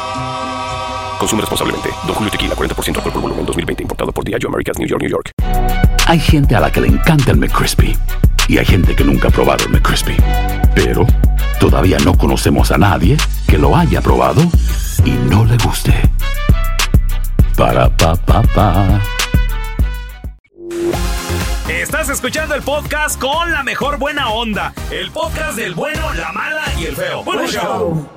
Consume 1.21 1.41
responsablemente. 1.41 1.89
Don 2.07 2.15
Julio 2.15 2.31
Tequila, 2.31 2.55
40% 2.55 2.95
alcohol 2.97 3.13
por 3.13 3.21
volumen, 3.21 3.45
2020. 3.45 3.83
Importado 3.83 4.11
por 4.11 4.25
Diageo 4.25 4.49
Americas, 4.49 4.79
New 4.79 4.87
York, 4.87 5.01
New 5.03 5.11
York. 5.11 5.29
Hay 6.07 6.19
gente 6.19 6.55
a 6.55 6.59
la 6.59 6.71
que 6.71 6.81
le 6.81 6.87
encanta 6.87 7.29
el 7.29 7.37
McCrispy 7.37 7.95
y 8.47 8.57
hay 8.57 8.65
gente 8.65 8.95
que 8.95 9.03
nunca 9.03 9.27
ha 9.27 9.31
probado 9.31 9.63
el 9.65 9.69
McCrispy. 9.69 10.17
Pero 10.73 11.05
todavía 11.59 11.99
no 11.99 12.17
conocemos 12.17 12.71
a 12.71 12.79
nadie 12.79 13.17
que 13.47 13.59
lo 13.59 13.77
haya 13.77 14.01
probado 14.01 14.41
y 15.05 15.11
no 15.11 15.45
le 15.45 15.57
guste. 15.57 15.93
Para 17.55 17.95
pa 17.95 18.15
pa 18.15 18.41
pa. 18.41 18.99
Estás 21.69 22.09
escuchando 22.09 22.55
el 22.55 22.63
podcast 22.63 23.21
con 23.21 23.51
la 23.51 23.61
mejor 23.61 23.99
buena 23.99 24.29
onda. 24.29 24.73
El 24.89 25.11
podcast 25.11 25.55
del 25.55 25.75
bueno, 25.75 26.11
la 26.13 26.31
mala 26.31 26.63
y 26.79 26.85
el 26.85 26.95
feo. 26.95 27.23
Bueno, 27.23 27.45
show. 27.45 28.09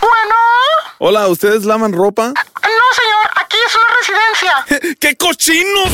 Bueno. 0.00 0.34
Hola, 0.98 1.28
¿ustedes 1.28 1.64
lavan 1.66 1.92
ropa? 1.92 2.28
No, 2.28 2.32
señor, 2.96 3.26
aquí 3.36 3.56
es 3.66 3.76
una 3.76 3.84
residencia. 3.98 4.96
¡Qué 5.00 5.16
cochinos! 5.16 5.90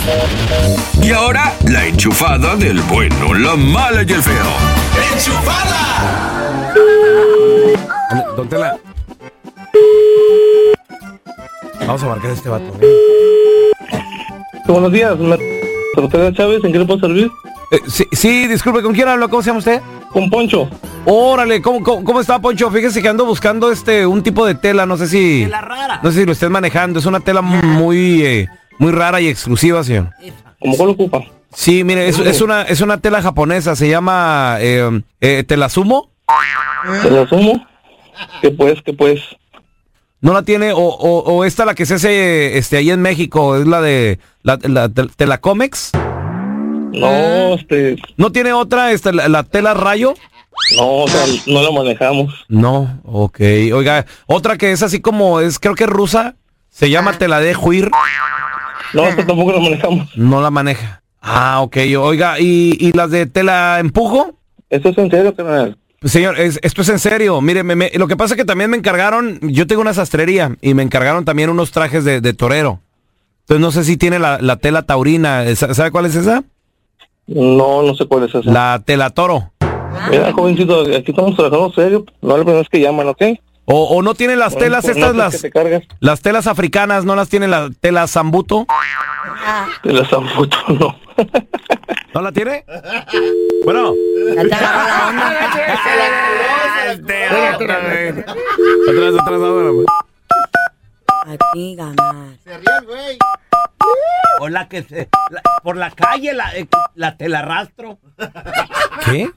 Y 1.02 1.10
ahora, 1.12 1.52
la 1.68 1.86
enchufada 1.86 2.54
del 2.56 2.80
bueno, 2.82 3.34
la 3.34 3.56
mala 3.56 4.04
y 4.04 4.12
el 4.12 4.22
feo. 4.22 4.34
Don 8.36 8.48
Tela. 8.48 8.78
Vamos 11.80 12.02
a 12.02 12.06
marcar 12.06 12.30
a 12.30 12.34
este 12.34 12.48
vato. 12.48 12.72
¿eh? 12.80 13.72
Buenos 14.66 14.92
días. 14.92 15.16
Secretaria 15.94 16.32
Chávez, 16.32 16.64
¿en 16.64 16.72
qué 16.72 16.78
le 16.78 16.84
puedo 16.84 17.00
servir? 17.00 17.30
Eh, 17.72 17.80
sí, 17.88 18.06
sí, 18.12 18.46
disculpe, 18.46 18.82
¿con 18.82 18.94
quién 18.94 19.08
hablo? 19.08 19.28
¿Cómo 19.28 19.42
se 19.42 19.48
llama 19.48 19.58
usted? 19.58 19.80
Con 20.12 20.30
Poncho. 20.30 20.68
Órale, 21.08 21.62
¿cómo, 21.62 21.82
cómo, 21.84 22.02
cómo 22.04 22.20
está, 22.20 22.40
Poncho? 22.40 22.68
Fíjese 22.70 23.00
que 23.00 23.08
ando 23.08 23.25
buscando 23.25 23.70
este 23.70 24.04
un 24.06 24.25
tipo 24.25 24.44
de 24.44 24.56
tela, 24.56 24.86
no 24.86 24.96
sé 24.96 25.06
si... 25.06 25.44
Tela 25.44 25.60
rara. 25.60 26.00
No 26.02 26.10
sé 26.10 26.20
si 26.20 26.26
lo 26.26 26.32
estén 26.32 26.50
manejando, 26.50 26.98
es 26.98 27.06
una 27.06 27.20
tela 27.20 27.42
muy, 27.42 28.25
eh, 28.25 28.48
muy 28.78 28.90
rara 28.90 29.20
y 29.20 29.28
exclusiva, 29.28 29.84
señor. 29.84 30.10
¿Cómo 30.60 30.76
cuál 30.76 30.90
ocupa? 30.90 31.22
Sí, 31.54 31.84
mire, 31.84 32.08
es, 32.08 32.18
es 32.18 32.40
una, 32.40 32.62
es 32.62 32.80
una 32.80 32.98
tela 32.98 33.22
japonesa, 33.22 33.76
se 33.76 33.88
llama 33.88 34.56
eh, 34.58 35.00
eh, 35.20 35.44
Telasumo. 35.46 36.10
¿Te 37.02 37.10
la 37.10 37.26
sumo? 37.28 37.64
¿Qué 38.42 38.50
pues, 38.50 38.82
qué 38.84 38.92
pues? 38.92 39.20
¿No 40.20 40.32
la 40.32 40.42
tiene? 40.42 40.72
O, 40.72 40.78
o, 40.78 41.20
o 41.20 41.44
esta 41.44 41.64
la 41.64 41.75
que 41.76 41.86
se 41.86 41.94
hace 41.94 42.58
este, 42.58 42.78
ahí 42.78 42.90
en 42.90 43.00
México, 43.00 43.56
es 43.56 43.66
la 43.66 43.80
de 43.80 44.18
la, 44.42 44.58
la, 44.62 44.88
tel- 44.88 45.12
Telacomex. 45.14 45.92
No, 46.92 47.54
este... 47.54 47.96
¿No 48.16 48.32
tiene 48.32 48.52
otra, 48.52 48.90
este, 48.90 49.12
la, 49.12 49.28
la 49.28 49.44
tela 49.44 49.72
rayo? 49.75 50.14
No, 50.76 50.88
o 51.02 51.08
sea, 51.08 51.22
no 51.46 51.62
la 51.62 51.70
manejamos. 51.70 52.34
No, 52.48 53.00
ok. 53.04 53.40
Oiga, 53.75 54.04
otra 54.26 54.56
que 54.56 54.72
es 54.72 54.82
así 54.82 55.00
como, 55.00 55.40
es 55.40 55.58
creo 55.58 55.75
que 55.75 55.84
es 55.84 55.90
rusa, 55.90 56.34
se 56.70 56.90
llama 56.90 57.12
tela 57.18 57.40
de 57.40 57.54
juir. 57.54 57.90
No, 58.92 59.04
esta 59.06 59.26
tampoco 59.26 59.52
la 59.52 59.60
manejamos. 59.60 60.08
No 60.16 60.40
la 60.40 60.50
maneja. 60.50 61.02
Ah, 61.20 61.60
ok. 61.60 61.76
Oiga, 61.98 62.38
¿y, 62.40 62.76
y 62.80 62.92
las 62.92 63.10
de 63.10 63.26
tela 63.26 63.78
empujo? 63.80 64.38
¿Eso 64.70 64.88
es 64.88 64.98
en 64.98 65.10
serio, 65.10 65.34
carnal? 65.34 65.76
Pues, 66.00 66.12
Señor, 66.12 66.38
es- 66.38 66.58
esto 66.62 66.82
es 66.82 66.88
en 66.88 66.98
serio. 66.98 67.40
Mire, 67.40 67.62
me- 67.62 67.75
me- 67.76 67.90
lo 67.94 68.06
que 68.08 68.16
pasa 68.16 68.34
es 68.34 68.38
que 68.38 68.44
también 68.44 68.70
me 68.70 68.76
encargaron, 68.76 69.38
yo 69.42 69.66
tengo 69.66 69.82
una 69.82 69.94
sastrería 69.94 70.56
y 70.60 70.75
me 70.75 70.82
encargaron 70.82 71.25
también 71.25 71.50
unos 71.50 71.70
trajes 71.72 72.04
de, 72.04 72.20
de 72.20 72.32
torero. 72.34 72.80
Entonces 73.40 73.60
no 73.60 73.70
sé 73.72 73.84
si 73.84 73.96
tiene 73.96 74.18
la, 74.18 74.38
la 74.40 74.56
tela 74.56 74.82
taurina. 74.82 75.44
Sa- 75.54 75.72
¿Sabe 75.75 75.90
cuál 75.90 76.06
es 76.06 76.14
esa? 76.16 76.42
No, 77.26 77.82
no 77.82 77.94
sé 77.94 78.06
cuál 78.06 78.25
es 78.25 78.34
esa. 78.34 78.50
La 78.50 78.82
tela 78.84 79.10
toro. 79.10 79.52
Mira, 80.11 80.33
jovencito, 80.33 80.81
aquí 80.83 81.11
estamos 81.11 81.35
trabajando 81.37 81.73
serio. 81.73 82.05
No 82.23 82.31
es 82.33 82.38
la 82.38 82.45
primera 82.45 82.59
vez 82.59 82.69
que 82.69 82.81
llaman, 82.81 83.09
¿ok? 83.09 83.23
O, 83.66 83.97
o 83.97 84.02
no 84.02 84.14
tiene 84.14 84.37
las 84.37 84.52
No, 84.55 84.59
telas 84.61 84.85
no, 84.85 84.90
estas, 84.93 85.12
no, 85.12 85.19
las, 85.19 85.40
te 85.43 85.50
cargas. 85.50 85.83
las 86.00 86.21
telas 86.21 86.47
africanas, 86.47 87.05
no 87.05 87.16
las 87.16 87.28
tiene 87.28 87.49
la 87.49 87.69
tela 87.81 88.07
zambuto. 88.07 88.66
Te 89.83 89.93
la 89.93 90.05
zambuto, 90.05 90.57
no. 90.69 90.97
¿No 92.14 92.23
la 92.23 92.33
tiene? 92.33 92.64
Bueno. 93.64 93.93
Atrás, 98.88 99.14
atrás, 99.21 99.40
ahora. 99.40 99.71
Aquí 101.26 101.75
ganar. 101.75 102.37
O 104.40 104.49
la 104.49 104.68
que 104.68 104.83
se. 104.85 105.09
la- 105.30 105.42
por 105.62 105.76
la 105.76 105.90
calle 105.90 106.33
la, 106.35 106.54
eh, 106.56 106.68
la 106.95 107.16
te 107.16 107.28
la 107.28 107.40
arrastro. 107.40 107.99
¿Qué? 109.04 109.30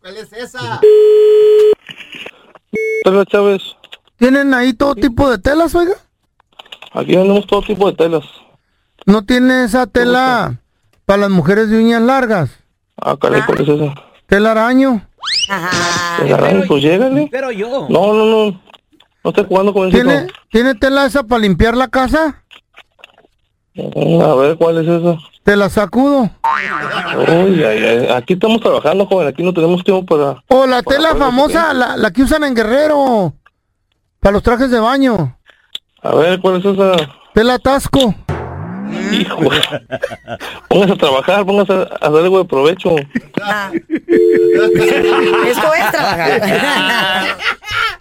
¿Cuál 0.00 0.16
es 0.16 0.32
esa? 0.32 0.80
Tela 3.04 3.24
Chávez, 3.26 3.62
¿Tienen 4.16 4.52
ahí 4.52 4.72
todo 4.74 4.94
tipo 4.94 5.30
de 5.30 5.38
telas, 5.38 5.74
oiga? 5.74 5.94
aquí 6.92 7.16
vendemos 7.16 7.46
todo 7.46 7.62
tipo 7.62 7.90
de 7.90 7.96
telas. 7.96 8.24
¿No 9.06 9.24
tiene 9.24 9.64
esa 9.64 9.86
tela 9.86 10.60
para 11.06 11.22
las 11.22 11.30
mujeres 11.30 11.70
de 11.70 11.78
uñas 11.78 12.02
largas? 12.02 12.50
Ah, 13.00 13.16
caray, 13.18 13.42
¿cuál 13.46 13.60
es 13.62 13.68
esa? 13.68 13.94
¿Tela 14.26 14.50
araño? 14.50 15.06
¿Te 15.46 15.52
agarran? 16.34 16.64
Pues 16.66 16.82
llégale. 16.82 17.28
Pero 17.30 17.50
yo. 17.52 17.86
No, 17.88 18.12
no, 18.12 18.24
no. 18.26 18.60
No 19.36 19.44
jugando. 19.44 19.88
¿Tiene, 19.90 20.26
¿Tiene 20.50 20.74
tela 20.74 21.06
esa 21.06 21.22
para 21.22 21.40
limpiar 21.42 21.76
la 21.76 21.88
casa? 21.88 22.42
Mm, 23.74 24.20
A 24.22 24.34
ver, 24.34 24.56
¿cuál 24.56 24.78
es 24.78 24.88
esa? 24.88 25.18
Te 25.42 25.56
la 25.56 25.68
sacudo. 25.70 26.30
Uy, 27.16 27.64
ay, 27.64 27.84
ay, 27.84 28.08
Aquí 28.14 28.34
estamos 28.34 28.60
trabajando, 28.60 29.06
joven. 29.06 29.28
Aquí 29.28 29.42
no 29.42 29.52
tenemos 29.52 29.82
tiempo 29.84 30.04
para... 30.16 30.42
O 30.48 30.66
la 30.66 30.82
para 30.82 30.96
tela 30.96 31.14
famosa, 31.16 31.72
la, 31.72 31.96
la 31.96 32.10
que 32.10 32.22
usan 32.22 32.44
en 32.44 32.54
Guerrero. 32.54 33.34
Para 34.20 34.32
los 34.32 34.42
trajes 34.42 34.70
de 34.70 34.80
baño. 34.80 35.38
A 36.02 36.14
ver, 36.14 36.40
¿cuál 36.40 36.56
es 36.56 36.64
esa? 36.64 36.96
Tela 37.34 37.58
tasco. 37.58 38.14
Hijo. 39.12 39.38
Póngase 40.68 40.92
a 40.92 40.96
trabajar, 40.96 41.46
póngase 41.46 41.72
a 41.72 41.82
hacer 41.82 42.24
algo 42.24 42.38
de 42.38 42.44
provecho. 42.44 42.96
Esto 45.46 45.74
es 45.74 45.90
trabajar. 45.92 46.40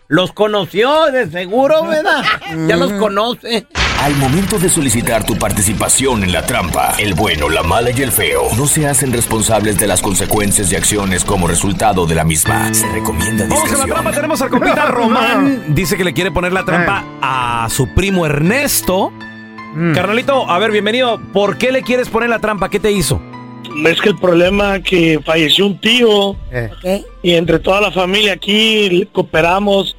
Los 0.10 0.32
conoció 0.32 1.08
de 1.12 1.30
seguro, 1.30 1.84
¿verdad? 1.86 2.24
Ya 2.66 2.78
los 2.78 2.94
conoce. 2.94 3.68
Al 4.02 4.16
momento 4.16 4.58
de 4.58 4.70
solicitar 4.70 5.26
tu 5.26 5.36
participación 5.38 6.24
en 6.24 6.32
la 6.32 6.46
trampa, 6.46 6.94
el 6.98 7.14
bueno, 7.14 7.50
la 7.50 7.62
mala 7.64 7.90
y 7.92 8.02
el 8.04 8.12
feo 8.14 8.44
no 8.56 8.68
se 8.68 8.88
hacen 8.88 9.12
responsables 9.12 9.78
de 9.78 9.86
las 9.88 10.02
consecuencias 10.02 10.72
y 10.72 10.78
acciones 10.78 11.26
como 11.26 11.46
resultado 11.48 12.06
de 12.06 12.16
la 12.16 12.24
misma. 12.24 12.74
Se 12.74 12.88
recomienda 12.90 13.48
Vamos 13.50 13.58
a 13.58 13.58
la 13.58 13.64
discreción. 13.64 13.90
trampa, 13.90 14.12
tenemos 14.12 14.42
al 14.42 14.50
compita 14.50 14.86
Román. 14.88 15.76
Dice 15.76 15.98
que 15.98 16.06
le 16.06 16.14
quiere 16.14 16.32
poner 16.32 16.54
la 16.54 16.64
trampa 16.64 17.04
a 17.22 17.68
su 17.70 17.94
primo 17.94 18.26
Ernesto. 18.26 19.12
Carnalito, 19.94 20.50
a 20.50 20.58
ver, 20.58 20.72
bienvenido. 20.72 21.20
¿Por 21.34 21.58
qué 21.58 21.72
le 21.74 21.82
quieres 21.82 22.08
poner 22.08 22.30
la 22.30 22.40
trampa? 22.40 22.70
¿Qué 22.70 22.80
te 22.80 22.92
hizo? 22.94 23.22
Es 23.86 24.00
que 24.00 24.10
el 24.10 24.18
problema 24.18 24.80
que 24.80 25.20
falleció 25.26 25.66
un 25.68 25.80
tío 25.82 26.36
y 27.22 27.34
entre 27.34 27.60
toda 27.60 27.82
la 27.82 27.92
familia 27.92 28.34
aquí 28.34 29.08
cooperamos, 29.12 29.97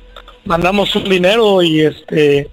mandamos 0.48 0.94
un 0.96 1.04
dinero 1.04 1.62
y 1.62 1.82
este 1.82 2.50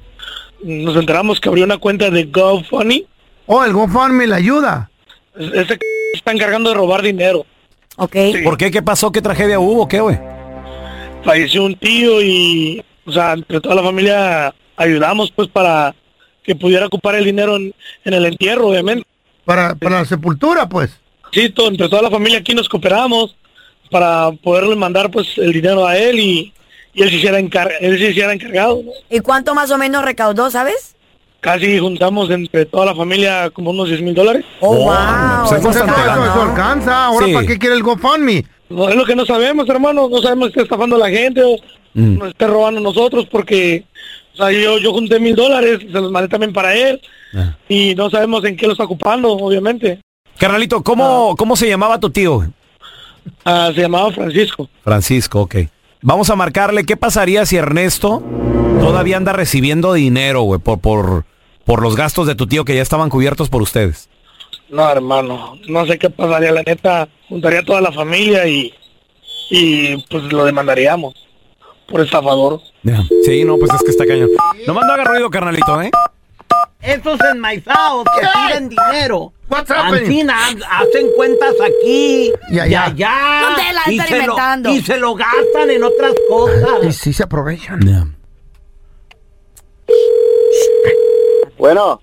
nos 0.63 0.95
enteramos 0.95 1.39
que 1.39 1.49
abrió 1.49 1.63
una 1.65 1.77
cuenta 1.77 2.09
de 2.09 2.25
GoFundMe. 2.25 3.05
Oh, 3.47 3.63
el 3.63 3.73
GoFundMe 3.73 4.27
le 4.27 4.35
ayuda. 4.35 4.89
Ese 5.37 5.65
c- 5.75 5.79
está 6.13 6.31
encargando 6.31 6.69
de 6.69 6.75
robar 6.75 7.01
dinero. 7.01 7.45
Ok. 7.97 8.15
¿Por 8.43 8.57
qué? 8.57 8.71
¿Qué 8.71 8.81
pasó? 8.81 9.11
¿Qué 9.11 9.21
tragedia 9.21 9.59
hubo? 9.59 9.87
¿Qué, 9.87 9.99
güey? 10.01 10.17
Falleció 11.23 11.63
un 11.63 11.75
tío 11.75 12.21
y 12.21 12.83
O 13.05 13.11
sea, 13.11 13.33
entre 13.33 13.61
toda 13.61 13.75
la 13.75 13.83
familia 13.83 14.53
ayudamos 14.77 15.31
pues 15.31 15.47
para 15.47 15.93
que 16.43 16.55
pudiera 16.55 16.87
ocupar 16.87 17.15
el 17.15 17.25
dinero 17.25 17.55
en, 17.55 17.73
en 18.03 18.13
el 18.13 18.25
entierro, 18.25 18.67
obviamente. 18.69 19.05
Para, 19.45 19.75
para 19.75 19.99
la 19.99 20.05
sepultura, 20.05 20.67
pues. 20.67 20.91
Sí, 21.31 21.49
todo, 21.49 21.67
entre 21.69 21.87
toda 21.89 22.01
la 22.01 22.09
familia 22.11 22.39
aquí 22.39 22.53
nos 22.55 22.67
cooperamos 22.69 23.35
para 23.91 24.31
poderle 24.43 24.75
mandar 24.75 25.11
pues 25.11 25.37
el 25.37 25.51
dinero 25.53 25.85
a 25.85 25.97
él 25.97 26.19
y, 26.19 26.53
y 26.95 27.03
él 27.03 27.09
se 27.09 27.15
hiciera, 27.17 27.37
encar 27.39 27.71
él 27.79 27.99
se 27.99 28.09
hiciera 28.11 28.33
encargado. 28.33 28.81
¿no? 28.83 28.91
¿Y 29.09 29.19
cuánto 29.19 29.53
más 29.53 29.69
o 29.71 29.77
menos 29.77 30.03
recaudó, 30.03 30.49
sabes? 30.49 30.95
Casi 31.41 31.77
juntamos 31.77 32.29
entre 32.31 32.65
toda 32.65 32.87
la 32.87 32.95
familia 32.95 33.51
como 33.51 33.69
unos 33.69 33.89
10 33.89 34.01
mil 34.01 34.15
dólares. 34.15 34.43
Oh, 34.61 34.75
wow. 34.75 35.47
Pues 35.47 35.59
eso, 35.59 35.69
eso 35.69 36.41
alcanza. 36.41 37.05
Ahora, 37.05 37.27
Sí. 37.27 37.33
¿para 37.33 37.45
qué 37.45 37.59
quiere 37.59 37.75
el 37.75 37.83
GoFundMe? 37.83 38.43
No, 38.69 38.89
es 38.89 38.95
lo 38.95 39.05
que 39.05 39.15
no 39.15 39.25
sabemos, 39.27 39.69
hermano. 39.69 40.09
No 40.09 40.21
sabemos 40.21 40.47
si 40.47 40.49
está 40.53 40.63
estafando 40.63 40.95
a 40.95 40.99
la 40.99 41.09
gente 41.09 41.43
o 41.43 41.55
Mm. 41.93 42.17
nos 42.17 42.27
está 42.29 42.47
robando 42.47 42.79
a 42.79 42.83
nosotros 42.83 43.25
porque, 43.31 43.85
o 44.33 44.37
sea, 44.37 44.51
yo, 44.51 44.79
yo 44.79 44.91
junté 44.91 45.17
mil 45.19 45.33
dólares, 45.35 45.79
se 45.79 45.87
los 46.01 46.11
mandé 46.11 46.27
también 46.27 46.51
para 46.51 46.73
él 46.75 46.99
y 47.69 47.95
no 47.95 48.09
sabemos 48.09 48.43
en 48.43 48.57
qué 48.57 48.65
lo 48.65 48.73
está 48.73 48.83
ocupando, 48.83 49.31
obviamente. 49.31 49.99
Carnalito, 50.37 50.83
¿cómo, 50.83 51.35
¿cómo 51.37 51.55
se 51.55 51.69
llamaba 51.69 51.97
tu 51.99 52.09
tío? 52.09 52.43
Ah, 53.45 53.71
se 53.73 53.81
llamaba 53.81 54.11
Francisco. 54.11 54.67
Francisco, 54.83 55.41
ok. 55.41 55.55
Vamos 56.07 56.29
a 56.29 56.35
marcarle 56.35 56.83
qué 56.83 56.97
pasaría 56.97 57.47
si 57.47 57.57
Ernesto 57.57 58.21
todavía 58.79 59.17
anda 59.17 59.33
recibiendo 59.33 59.91
dinero, 59.91 60.43
güey, 60.43 60.59
por, 60.59 60.79
por, 60.79 61.25
por 61.65 61.81
los 61.81 61.95
gastos 61.95 62.27
de 62.27 62.35
tu 62.35 62.45
tío 62.45 62.63
que 62.63 62.75
ya 62.75 62.83
estaban 62.83 63.09
cubiertos 63.09 63.49
por 63.49 63.63
ustedes. 63.63 64.07
No, 64.69 64.87
hermano, 64.87 65.57
no 65.67 65.85
sé 65.87 65.97
qué 65.97 66.11
pasaría, 66.11 66.51
la 66.51 66.61
neta, 66.61 67.09
juntaría 67.27 67.61
a 67.61 67.65
toda 67.65 67.81
la 67.81 67.91
familia 67.91 68.47
y, 68.47 68.71
y 69.49 69.97
pues 70.07 70.31
lo 70.31 70.45
demandaríamos 70.45 71.15
por 71.87 72.01
estafador. 72.01 72.61
Sí, 73.23 73.43
no, 73.43 73.57
pues 73.57 73.73
es 73.73 73.81
que 73.81 73.89
está 73.89 74.05
cañón. 74.05 74.29
No 74.67 74.75
mando 74.75 74.93
haga 74.93 75.05
ruido, 75.05 75.31
carnalito, 75.31 75.81
¿eh? 75.81 75.89
Esos 76.85 77.19
enmaizados 77.31 78.05
que 78.19 78.27
piden 78.47 78.69
dinero. 78.69 79.33
happening? 79.49 80.03
Ancina, 80.03 80.35
hacen 80.47 81.07
cuentas 81.15 81.53
aquí 81.61 82.31
Y 82.51 82.55
y 82.55 82.59
allá. 82.59 82.89
No 83.49 83.55
te 83.55 83.73
la 83.73 83.81
y, 83.87 83.97
están 83.99 84.07
se 84.07 84.15
lo, 84.15 84.21
inventando. 84.23 84.69
y 84.69 84.81
se 84.81 84.97
lo 84.97 85.15
gastan 85.15 85.69
en 85.71 85.83
otras 85.83 86.13
cosas. 86.29 86.83
Y 86.83 86.91
sí 86.91 87.13
se 87.13 87.23
aprovechan. 87.23 88.15
Bueno. 91.57 92.01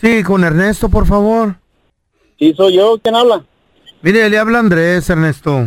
Sí, 0.00 0.22
con 0.22 0.44
Ernesto, 0.44 0.88
por 0.88 1.06
favor. 1.06 1.56
Sí, 2.38 2.52
soy 2.56 2.74
yo. 2.76 2.98
¿Quién 3.02 3.14
habla? 3.14 3.44
Mire, 4.02 4.28
le 4.28 4.38
habla 4.38 4.58
Andrés, 4.58 5.08
Ernesto. 5.08 5.66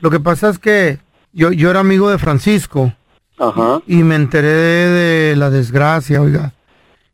Lo 0.00 0.10
que 0.10 0.20
pasa 0.20 0.50
es 0.50 0.58
que 0.58 0.98
yo, 1.32 1.52
yo 1.52 1.70
era 1.70 1.80
amigo 1.80 2.10
de 2.10 2.18
Francisco. 2.18 2.92
Ajá. 3.38 3.80
Y 3.86 3.96
me 4.02 4.16
enteré 4.16 4.48
de 4.48 5.36
la 5.36 5.50
desgracia, 5.50 6.20
oiga. 6.20 6.52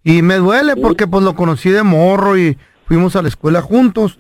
Y 0.05 0.21
me 0.23 0.37
duele 0.37 0.77
porque 0.77 1.07
pues 1.07 1.25
lo 1.25 1.35
conocí 1.35 1.71
de 1.71 1.83
morro 1.83 2.37
y 2.37 2.59
fuimos 2.87 3.17
a 3.17 3.23
la 3.23 3.29
escuela 3.29 3.63
juntos. 3.63 4.19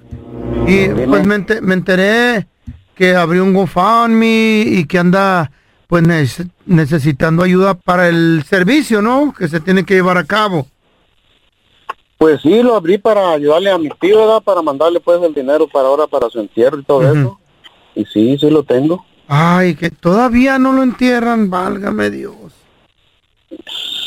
Y 0.66 0.88
pues 0.88 1.26
me, 1.26 1.44
me 1.60 1.74
enteré 1.74 2.46
que 2.94 3.14
abrió 3.14 3.44
un 3.44 3.52
GoFundMe 3.52 4.62
y 4.66 4.86
que 4.86 4.98
anda 4.98 5.50
pues 5.86 6.02
neces- 6.02 6.48
necesitando 6.64 7.42
ayuda 7.42 7.74
para 7.74 8.08
el 8.08 8.42
servicio, 8.48 9.02
¿no? 9.02 9.34
Que 9.36 9.46
se 9.48 9.60
tiene 9.60 9.84
que 9.84 9.94
llevar 9.94 10.16
a 10.16 10.24
cabo. 10.24 10.66
Pues 12.16 12.40
sí, 12.40 12.62
lo 12.62 12.74
abrí 12.76 12.96
para 12.96 13.32
ayudarle 13.32 13.70
a 13.70 13.76
mi 13.76 13.90
tío, 14.00 14.18
¿verdad? 14.20 14.40
Para 14.42 14.62
mandarle 14.62 15.00
pues 15.00 15.20
el 15.22 15.34
dinero 15.34 15.68
para 15.68 15.88
ahora, 15.88 16.06
para 16.06 16.30
su 16.30 16.40
entierro 16.40 16.78
y 16.78 16.84
todo 16.84 17.02
eso. 17.12 17.38
Y 17.94 18.04
sí, 18.06 18.38
sí 18.38 18.48
lo 18.48 18.62
tengo. 18.62 19.04
Ay, 19.28 19.74
que 19.74 19.90
todavía 19.90 20.58
no 20.58 20.72
lo 20.72 20.82
entierran, 20.82 21.50
válgame 21.50 22.10
Dios. 22.10 22.34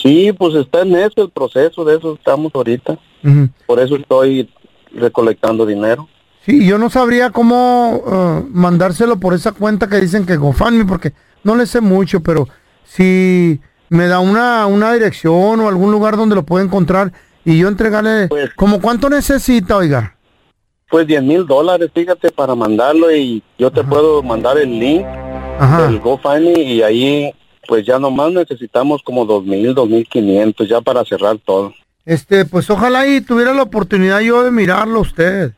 Sí, 0.07 0.31
pues 0.31 0.55
está 0.55 0.83
en 0.83 0.95
eso 0.95 1.23
el 1.23 1.29
proceso, 1.31 1.83
de 1.83 1.97
eso 1.97 2.13
estamos 2.13 2.53
ahorita. 2.55 2.93
Ujú. 3.23 3.49
Por 3.65 3.79
eso 3.79 3.97
estoy 3.97 4.49
recolectando 4.93 5.65
dinero. 5.65 6.07
Sí, 6.45 6.65
yo 6.65 6.77
no 6.77 6.89
sabría 6.89 7.31
cómo 7.31 8.01
eh, 8.07 8.47
mandárselo 8.49 9.19
por 9.19 9.33
esa 9.33 9.51
cuenta 9.51 9.89
que 9.89 9.99
dicen 9.99 10.25
que 10.25 10.37
GoFundMe, 10.37 10.85
porque 10.85 11.11
no 11.43 11.57
le 11.57 11.65
sé 11.65 11.81
mucho, 11.81 12.21
pero 12.21 12.47
si 12.85 13.59
me 13.89 14.07
da 14.07 14.19
una, 14.19 14.65
una 14.65 14.93
dirección 14.93 15.59
o 15.59 15.67
algún 15.67 15.91
lugar 15.91 16.15
donde 16.15 16.35
lo 16.35 16.43
pueda 16.43 16.63
encontrar 16.63 17.11
y 17.43 17.57
yo 17.57 17.67
entregarle, 17.67 18.29
¿como 18.55 18.79
cuánto 18.79 19.09
necesita, 19.09 19.75
oiga? 19.75 20.15
Pues 20.89 21.05
10 21.05 21.21
mil 21.23 21.45
dólares, 21.45 21.91
fíjate, 21.93 22.31
para 22.31 22.55
mandarlo 22.55 23.13
y 23.13 23.43
yo 23.59 23.69
te 23.71 23.83
puedo 23.83 24.23
mandar 24.23 24.57
el 24.57 24.79
link 24.79 25.05
del 25.85 25.99
GoFundMe 25.99 26.61
y 26.61 26.81
ahí 26.81 27.33
pues 27.67 27.85
ya 27.85 27.99
nomás 27.99 28.31
necesitamos 28.31 29.01
como 29.03 29.25
dos 29.25 29.43
mil, 29.43 29.73
dos 29.73 29.89
mil 29.89 30.07
quinientos 30.07 30.67
ya 30.67 30.81
para 30.81 31.03
cerrar 31.05 31.37
todo. 31.45 31.73
Este, 32.05 32.45
pues 32.45 32.69
ojalá 32.69 33.05
y 33.07 33.21
tuviera 33.21 33.53
la 33.53 33.63
oportunidad 33.63 34.21
yo 34.21 34.43
de 34.43 34.51
mirarlo 34.51 34.99
a 34.99 35.01
usted 35.01 35.51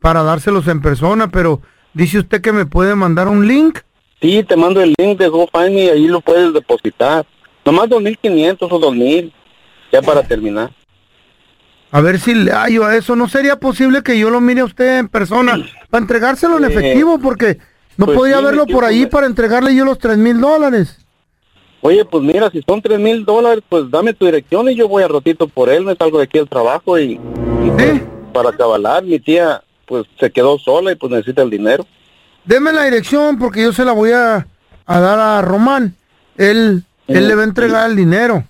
para 0.00 0.22
dárselos 0.22 0.66
en 0.66 0.82
persona, 0.82 1.30
pero 1.30 1.62
dice 1.94 2.18
usted 2.18 2.40
que 2.40 2.52
me 2.52 2.66
puede 2.66 2.94
mandar 2.96 3.28
un 3.28 3.46
link. 3.46 3.78
Sí, 4.20 4.42
te 4.42 4.56
mando 4.56 4.80
el 4.80 4.94
link 4.98 5.18
de 5.18 5.28
GoFundMe 5.28 5.84
y 5.84 5.88
ahí 5.88 6.06
lo 6.08 6.20
puedes 6.20 6.52
depositar. 6.52 7.24
Nomás 7.64 7.88
2.500 7.88 8.56
o 8.62 8.80
2.000, 8.80 9.32
ya 9.92 10.02
para 10.02 10.22
terminar. 10.22 10.72
A 11.92 12.00
ver 12.00 12.18
si 12.18 12.34
le 12.34 12.52
hallo 12.52 12.86
a 12.86 12.96
eso. 12.96 13.14
¿No 13.16 13.28
sería 13.28 13.56
posible 13.56 14.02
que 14.02 14.18
yo 14.18 14.30
lo 14.30 14.40
mire 14.40 14.62
a 14.62 14.64
usted 14.64 14.98
en 14.98 15.08
persona 15.08 15.58
para 15.90 16.02
entregárselo 16.02 16.56
en 16.56 16.64
Eh, 16.64 16.68
efectivo? 16.68 17.18
Porque 17.18 17.58
no 17.96 18.06
pues 18.06 18.18
podía 18.18 18.38
sí, 18.38 18.44
verlo 18.44 18.66
por 18.66 18.84
ahí 18.84 19.06
para 19.06 19.26
entregarle 19.26 19.74
yo 19.74 19.84
los 19.84 19.98
tres 19.98 20.16
mil 20.16 20.40
dólares. 20.40 21.01
Oye, 21.84 22.04
pues 22.04 22.22
mira, 22.22 22.48
si 22.50 22.62
son 22.62 22.80
tres 22.80 23.00
mil 23.00 23.24
dólares, 23.24 23.62
pues 23.68 23.90
dame 23.90 24.14
tu 24.14 24.24
dirección 24.24 24.68
y 24.68 24.76
yo 24.76 24.86
voy 24.88 25.02
a 25.02 25.08
ratito 25.08 25.48
por 25.48 25.68
él, 25.68 25.84
me 25.84 25.96
salgo 25.96 26.18
de 26.18 26.24
aquí 26.24 26.38
al 26.38 26.48
trabajo 26.48 26.96
y, 26.96 27.14
y, 27.14 27.70
pues, 27.76 28.02
para 28.32 28.52
cabalar, 28.52 29.02
mi 29.02 29.18
tía 29.18 29.62
pues 29.86 30.06
se 30.18 30.30
quedó 30.30 30.58
sola 30.58 30.92
y 30.92 30.94
pues 30.94 31.10
necesita 31.10 31.42
el 31.42 31.50
dinero. 31.50 31.84
Deme 32.44 32.72
la 32.72 32.84
dirección 32.84 33.36
porque 33.36 33.62
yo 33.62 33.72
se 33.72 33.84
la 33.84 33.92
voy 33.92 34.12
a, 34.12 34.46
a 34.86 35.00
dar 35.00 35.18
a 35.18 35.42
Román. 35.42 35.96
Él, 36.36 36.84
él 37.08 37.28
le 37.28 37.34
va 37.34 37.42
a 37.42 37.46
entregar 37.46 37.90
el 37.90 37.96
dinero. 37.96 38.44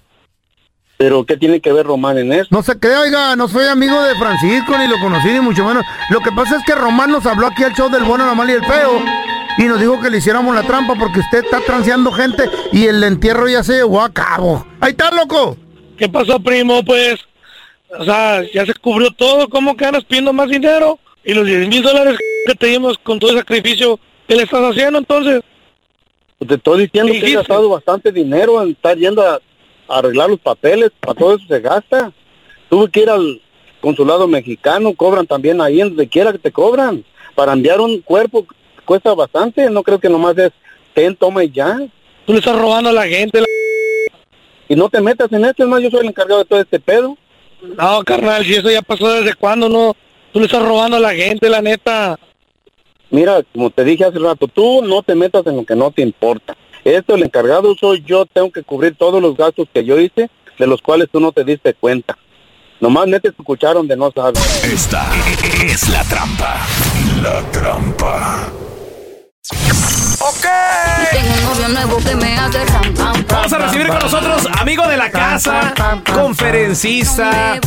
Pero 0.99 1.25
¿qué 1.25 1.37
tiene 1.37 1.61
que 1.61 1.73
ver 1.73 1.87
Román 1.87 2.19
en 2.19 2.33
eso? 2.33 2.49
No 2.51 2.63
se 2.63 2.79
crea, 2.79 3.01
oiga, 3.01 3.35
no 3.35 3.49
soy 3.49 3.67
amigo 3.67 4.01
de 4.03 4.15
Francisco, 4.15 4.77
ni 4.79 4.87
lo 4.87 5.01
conocí, 5.01 5.33
ni 5.33 5.41
mucho 5.41 5.65
menos. 5.65 5.85
Lo 6.11 6.21
que 6.21 6.31
pasa 6.31 6.57
es 6.59 6.65
que 6.65 6.75
Román 6.75 7.11
nos 7.11 7.27
habló 7.27 7.47
aquí 7.47 7.65
al 7.65 7.73
show 7.73 7.91
del 7.91 8.05
bueno, 8.05 8.27
la 8.27 8.35
mala 8.35 8.53
y 8.53 8.55
el 8.57 8.65
feo. 8.65 9.01
Y 9.59 9.65
nos 9.65 9.81
dijo 9.81 10.01
que 10.01 10.11
le 10.11 10.19
hiciéramos 10.19 10.55
la 10.55 10.63
trampa 10.63 10.95
porque 10.95 11.21
usted 11.21 11.45
está 11.45 11.61
transeando 11.61 12.11
gente 12.13 12.45
y 12.73 12.87
el 12.87 13.03
entierro 13.05 13.49
ya 13.49 13.63
se 13.63 13.75
llevó 13.75 14.01
a 14.01 14.13
cabo. 14.13 14.67
Ahí 14.81 14.93
está, 14.93 15.11
loco. 15.11 15.57
¿Qué 15.99 16.09
pasó, 16.09 16.41
primo? 16.41 16.83
Pues, 16.85 17.21
o 17.99 18.05
sea, 18.05 18.43
ya 18.53 18.65
se 18.65 18.75
cubrió 18.75 19.11
todo. 19.11 19.49
¿Cómo 19.49 19.77
que 19.77 19.85
andas 19.85 20.05
pidiendo 20.05 20.33
más 20.33 20.49
dinero? 20.49 20.99
Y 21.25 21.35
los 21.35 21.47
10 21.47 21.69
mil 21.69 21.83
dólares 21.83 22.19
que 22.47 22.55
te 22.55 22.67
dimos 22.67 22.99
con 22.99 23.19
todo 23.19 23.31
el 23.31 23.39
sacrificio, 23.39 24.01
¿qué 24.27 24.37
le 24.37 24.45
estás 24.45 24.63
haciendo 24.63 24.99
entonces? 24.99 25.43
Pues 26.39 26.49
te 26.49 26.55
estoy 26.57 26.83
diciendo 26.83 27.13
que 27.13 27.31
he 27.31 27.35
gastado 27.35 27.69
bastante 27.69 28.11
dinero 28.11 28.61
en 28.63 28.71
estar 28.71 28.97
yendo 28.97 29.23
a, 29.23 29.35
a 29.35 29.99
arreglar 29.99 30.31
los 30.31 30.41
papeles, 30.41 30.91
para 30.99 31.15
todo 31.15 31.37
eso 31.37 31.45
se 31.47 31.61
gasta. 31.61 32.11
Tuve 32.69 32.91
que 32.91 33.01
ir 33.01 33.11
al 33.11 33.41
consulado 33.81 34.27
mexicano, 34.27 34.95
cobran 34.95 35.27
también 35.27 35.61
ahí 35.61 35.81
en 35.81 35.91
donde 35.91 36.09
quiera 36.09 36.33
que 36.33 36.39
te 36.39 36.51
cobran. 36.51 37.05
Para 37.35 37.53
enviar 37.53 37.81
un 37.81 38.01
cuerpo 38.01 38.47
cuesta 38.85 39.15
bastante, 39.15 39.69
no 39.71 39.83
creo 39.83 39.99
que 39.99 40.09
nomás 40.09 40.37
es 40.39 40.53
ten, 40.95 41.17
toma 41.17 41.45
y 41.45 41.51
ya. 41.51 41.79
Tú 42.27 42.33
le 42.33 42.39
estás 42.39 42.59
robando 42.59 42.91
a 42.91 42.93
la 42.93 43.07
gente. 43.07 43.43
Y 44.69 44.77
no 44.77 44.89
te 44.89 45.01
metas 45.01 45.33
en 45.33 45.45
esto, 45.45 45.65
es 45.65 45.69
más, 45.69 45.83
yo 45.83 45.91
soy 45.91 46.01
el 46.01 46.07
encargado 46.07 46.41
de 46.41 46.45
todo 46.47 46.61
este 46.61 46.81
pedo. 46.81 47.17
No, 47.63 48.03
carnal, 48.05 48.45
si 48.45 48.55
eso 48.55 48.71
ya 48.71 48.83
pasó 48.83 49.13
desde 49.13 49.35
cuándo, 49.35 49.69
no. 49.69 49.95
Tú 50.33 50.41
le 50.41 50.47
estás 50.47 50.63
robando 50.63 50.97
a 50.97 51.01
la 51.01 51.15
gente, 51.15 51.49
la 51.49 51.61
neta. 51.61 52.19
Mira, 53.11 53.43
como 53.53 53.71
te 53.71 53.85
dije 53.85 54.05
hace 54.05 54.19
rato, 54.19 54.49
tú 54.49 54.83
no 54.83 55.03
te 55.03 55.15
metas 55.15 55.47
en 55.47 55.57
lo 55.57 55.65
que 55.65 55.77
no 55.77 55.91
te 55.91 56.03
importa. 56.03 56.57
Esto, 56.85 57.15
el 57.15 57.23
encargado 57.23 57.75
soy 57.79 58.03
yo, 58.05 58.25
tengo 58.27 58.51
que 58.51 58.63
cubrir 58.63 58.97
todos 58.97 59.21
los 59.21 59.37
gastos 59.37 59.69
que 59.73 59.85
yo 59.85 60.01
hice, 60.01 60.31
de 60.59 60.67
los 60.67 60.81
cuales 60.81 61.09
tú 61.13 61.21
no 61.21 61.31
te 61.31 61.45
diste 61.45 61.75
cuenta. 61.75 62.17
Nomás 62.81 63.07
metes 63.07 63.37
tu 63.37 63.45
cuchara 63.45 63.75
donde 63.75 63.97
no 63.97 64.11
sabes. 64.11 64.65
Esta 64.65 65.07
es 65.65 65.89
la 65.91 66.03
trampa. 66.05 66.67
La 67.23 67.43
trampa. 67.53 68.62
Tengo 71.13 71.35
un 71.35 71.45
novio 71.45 71.69
nuevo 71.69 71.97
que 71.99 72.15
me 72.17 72.39
hace 72.39 72.65
ram, 72.65 72.95
pam, 72.95 73.13
pam, 73.13 73.25
Vamos 73.29 73.53
a 73.53 73.59
recibir 73.59 73.89
con 73.89 73.99
nosotros 73.99 74.49
amigo 74.59 74.87
de 74.87 74.97
la 74.97 75.11
casa, 75.11 75.75
conferencista, 76.15 77.59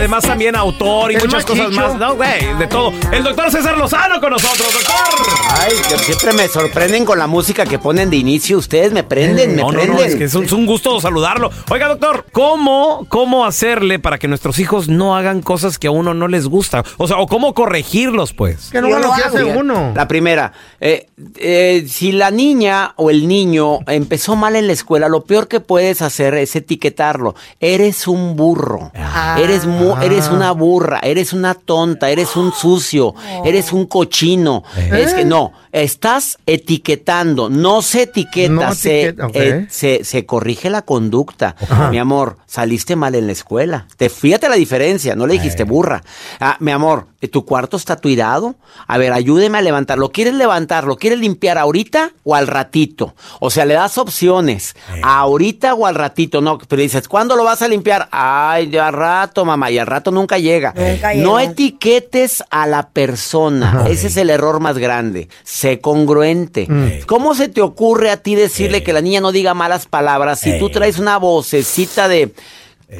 Además 0.00 0.24
también 0.24 0.56
autor 0.56 1.12
y 1.12 1.16
El 1.16 1.20
muchas 1.20 1.44
cosas 1.44 1.70
más. 1.72 1.94
No, 1.96 2.14
güey, 2.16 2.54
de 2.58 2.66
todo. 2.66 2.90
El 3.12 3.22
doctor 3.22 3.50
César 3.50 3.76
Lozano 3.76 4.18
con 4.18 4.30
nosotros, 4.30 4.72
doctor. 4.72 5.26
Ay, 5.60 5.72
que 5.90 5.98
siempre 5.98 6.32
me 6.32 6.48
sorprenden 6.48 7.04
con 7.04 7.18
la 7.18 7.26
música 7.26 7.66
que 7.66 7.78
ponen 7.78 8.08
de 8.08 8.16
inicio. 8.16 8.56
Ustedes 8.56 8.92
me 8.92 9.04
prenden, 9.04 9.56
me 9.56 9.62
No, 9.62 9.70
no, 9.70 9.74
prenden. 9.74 9.96
no, 9.96 10.02
es 10.02 10.16
que 10.16 10.24
es 10.24 10.34
un, 10.34 10.44
es 10.46 10.52
un 10.52 10.64
gusto 10.64 10.98
saludarlo. 11.02 11.50
Oiga, 11.70 11.88
doctor, 11.88 12.24
¿cómo, 12.32 13.04
¿cómo 13.10 13.44
hacerle 13.44 13.98
para 13.98 14.18
que 14.18 14.26
nuestros 14.26 14.58
hijos 14.58 14.88
no 14.88 15.16
hagan 15.16 15.42
cosas 15.42 15.78
que 15.78 15.88
a 15.88 15.90
uno 15.90 16.14
no 16.14 16.28
les 16.28 16.46
gusta? 16.46 16.82
O 16.96 17.06
sea, 17.06 17.18
o 17.18 17.26
cómo 17.26 17.52
corregirlos, 17.52 18.32
pues. 18.32 18.70
Que 18.70 18.80
no 18.80 18.88
lo 18.88 19.12
que 19.14 19.22
hace 19.22 19.44
uno. 19.44 19.92
La 19.94 20.08
primera, 20.08 20.52
eh, 20.80 21.08
eh, 21.36 21.84
si 21.86 22.12
la 22.12 22.30
niña 22.30 22.94
o 22.96 23.10
el 23.10 23.28
niño 23.28 23.80
empezó 23.86 24.34
mal 24.34 24.56
en 24.56 24.66
la 24.66 24.72
escuela, 24.72 25.10
lo 25.10 25.24
peor 25.24 25.46
que 25.46 25.60
puedes 25.60 26.00
hacer 26.00 26.32
es 26.36 26.56
etiquetarlo. 26.56 27.34
Eres 27.60 28.08
un 28.08 28.34
burro, 28.34 28.92
eres, 29.36 29.66
eres 30.00 30.28
una 30.28 30.52
burra, 30.52 31.00
eres 31.02 31.32
una 31.32 31.54
tonta, 31.54 32.10
eres 32.10 32.36
un 32.36 32.52
sucio, 32.52 33.14
eres 33.44 33.72
un 33.72 33.86
cochino. 33.86 34.64
Es 34.76 35.14
que 35.14 35.24
no, 35.24 35.52
estás 35.72 36.38
etiquetando, 36.46 37.48
no 37.48 37.82
se 37.82 38.02
etiqueta, 38.02 38.52
No 38.52 38.74
se, 38.74 39.08
etiqueta, 39.08 39.30
eh, 39.34 39.66
se, 39.70 40.04
se 40.04 40.26
corrige 40.26 40.70
la 40.70 40.82
conducta. 40.82 41.56
Mi 41.90 41.98
amor, 41.98 42.38
saliste 42.46 42.96
mal 42.96 43.14
en 43.14 43.26
la 43.26 43.32
escuela. 43.32 43.86
Te 43.96 44.08
fíjate 44.08 44.48
la 44.48 44.56
diferencia, 44.56 45.14
no 45.14 45.26
le 45.26 45.34
dijiste 45.34 45.64
burra. 45.64 46.02
Ah, 46.40 46.56
mi 46.60 46.72
amor, 46.72 47.06
¿tu 47.30 47.44
cuarto 47.44 47.76
está 47.76 47.96
tuirado? 47.96 48.56
A 48.86 48.98
ver, 48.98 49.12
ayúdeme 49.12 49.58
a 49.58 49.62
levantarlo. 49.62 50.10
¿Quieres 50.10 50.34
levantarlo? 50.34 50.96
¿Quieres 50.96 51.18
limpiar 51.20 51.58
ahorita 51.58 52.12
o 52.24 52.34
al 52.34 52.46
ratito? 52.46 53.14
O 53.40 53.50
sea, 53.50 53.64
le 53.64 53.74
das 53.74 53.98
opciones. 53.98 54.74
Ahorita 55.02 55.74
o 55.74 55.86
al 55.86 55.94
ratito. 55.94 56.40
No, 56.40 56.58
pero 56.58 56.82
dices, 56.82 57.08
¿cuándo 57.08 57.36
lo 57.36 57.44
vas 57.44 57.62
a 57.62 57.68
limpiar? 57.68 58.08
Ay, 58.10 58.66
de 58.66 58.80
al 58.80 58.92
rato, 58.92 59.44
mamá. 59.44 59.70
Y 59.70 59.78
al 59.80 59.86
rato 59.86 60.10
nunca 60.10 60.38
llega. 60.38 60.72
Nunca 60.76 61.14
no 61.14 61.38
llega. 61.38 61.52
etiquetes 61.52 62.44
a 62.50 62.66
la 62.66 62.90
persona. 62.90 63.86
Ese 63.88 64.08
es 64.08 64.16
el 64.16 64.30
error 64.30 64.60
más 64.60 64.78
grande. 64.78 65.28
Sé 65.44 65.80
congruente. 65.80 66.68
¿Cómo 67.06 67.34
se 67.34 67.48
te 67.48 67.60
ocurre 67.60 68.10
a 68.10 68.18
ti 68.18 68.34
decirle 68.34 68.82
que 68.82 68.92
la 68.92 69.00
niña 69.00 69.20
no 69.20 69.32
diga 69.32 69.54
malas 69.54 69.86
palabras 69.86 70.40
si 70.40 70.58
tú 70.58 70.70
traes 70.70 70.98
una 70.98 71.18
vocecita 71.18 72.08
de... 72.08 72.32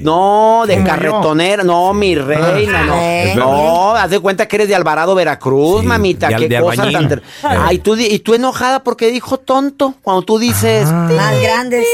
No, 0.00 0.64
de 0.66 0.82
carretonera, 0.84 1.64
no, 1.64 1.92
mi 1.92 2.14
reina, 2.14 2.84
no. 2.84 2.94
Eh. 2.96 3.34
No, 3.36 3.94
haz 3.96 4.10
de 4.10 4.20
cuenta 4.20 4.46
que 4.46 4.56
eres 4.56 4.68
de 4.68 4.74
Alvarado, 4.76 5.14
Veracruz, 5.14 5.82
mamita, 5.84 6.28
de 6.28 6.36
qué 6.36 6.48
de 6.48 6.60
cosas 6.60 6.92
tan... 6.92 7.08
ter- 7.08 7.22
Ay, 7.42 7.78
tú, 7.78 7.96
di- 7.96 8.06
y 8.06 8.20
tú 8.20 8.34
enojada 8.34 8.84
porque 8.84 9.10
dijo 9.10 9.38
tonto, 9.38 9.94
cuando 10.02 10.22
tú 10.22 10.38
dices... 10.38 10.90
Más 10.90 11.40
grandes. 11.42 11.84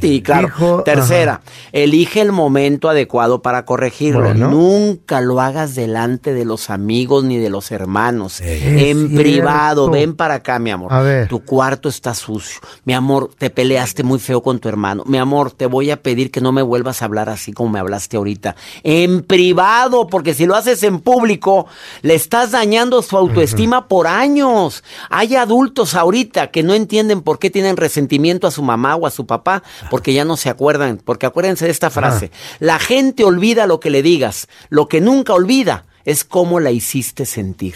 Sí, 0.00 0.20
claro. 0.22 0.48
Dijo, 0.48 0.82
Tercera, 0.82 1.40
elige 1.72 2.20
el 2.20 2.32
momento 2.32 2.88
adecuado 2.90 3.40
para 3.40 3.64
corregirlo. 3.64 4.24
Bueno. 4.24 4.48
Nunca 4.50 5.20
lo 5.20 5.40
hagas 5.40 5.74
delante 5.74 6.34
de 6.34 6.44
los 6.44 6.68
amigos 6.70 7.24
ni 7.24 7.38
de 7.38 7.48
los 7.50 7.70
hermanos. 7.70 8.40
en 8.42 9.14
privado, 9.14 9.88
ven 9.90 10.14
para 10.14 10.34
acá, 10.34 10.58
mi 10.58 10.70
amor. 10.70 10.92
A 10.92 11.00
ver. 11.00 11.28
Tu 11.28 11.40
cuarto 11.44 11.88
está 11.88 12.14
sucio. 12.14 12.60
Mi 12.84 12.92
amor, 12.92 13.30
te 13.38 13.48
peleaste 13.50 14.02
muy 14.02 14.18
feo 14.18 14.42
con 14.42 14.58
tu 14.58 14.68
hermano. 14.68 15.04
Mi 15.06 15.18
amor, 15.18 15.52
te 15.52 15.66
voy 15.66 15.90
a 15.90 16.02
pedir 16.02 16.30
que 16.30 16.40
no 16.40 16.52
me 16.52 16.62
vuelvas 16.62 17.00
a 17.02 17.06
hablar 17.06 17.28
así 17.28 17.45
como 17.52 17.70
me 17.70 17.78
hablaste 17.78 18.16
ahorita. 18.16 18.56
En 18.82 19.22
privado, 19.22 20.06
porque 20.06 20.34
si 20.34 20.46
lo 20.46 20.54
haces 20.54 20.82
en 20.82 21.00
público, 21.00 21.66
le 22.02 22.14
estás 22.14 22.50
dañando 22.50 23.02
su 23.02 23.16
autoestima 23.16 23.88
por 23.88 24.06
años. 24.06 24.82
Hay 25.10 25.36
adultos 25.36 25.94
ahorita 25.94 26.50
que 26.50 26.62
no 26.62 26.74
entienden 26.74 27.22
por 27.22 27.38
qué 27.38 27.50
tienen 27.50 27.76
resentimiento 27.76 28.46
a 28.46 28.50
su 28.50 28.62
mamá 28.62 28.96
o 28.96 29.06
a 29.06 29.10
su 29.10 29.26
papá, 29.26 29.62
porque 29.90 30.12
ya 30.12 30.24
no 30.24 30.36
se 30.36 30.48
acuerdan. 30.48 31.00
Porque 31.04 31.26
acuérdense 31.26 31.64
de 31.64 31.70
esta 31.70 31.90
frase. 31.90 32.30
La 32.58 32.78
gente 32.78 33.24
olvida 33.24 33.66
lo 33.66 33.80
que 33.80 33.90
le 33.90 34.02
digas. 34.02 34.48
Lo 34.68 34.88
que 34.88 35.00
nunca 35.00 35.34
olvida 35.34 35.84
es 36.06 36.24
cómo 36.24 36.60
la 36.60 36.70
hiciste 36.70 37.26
sentir. 37.26 37.74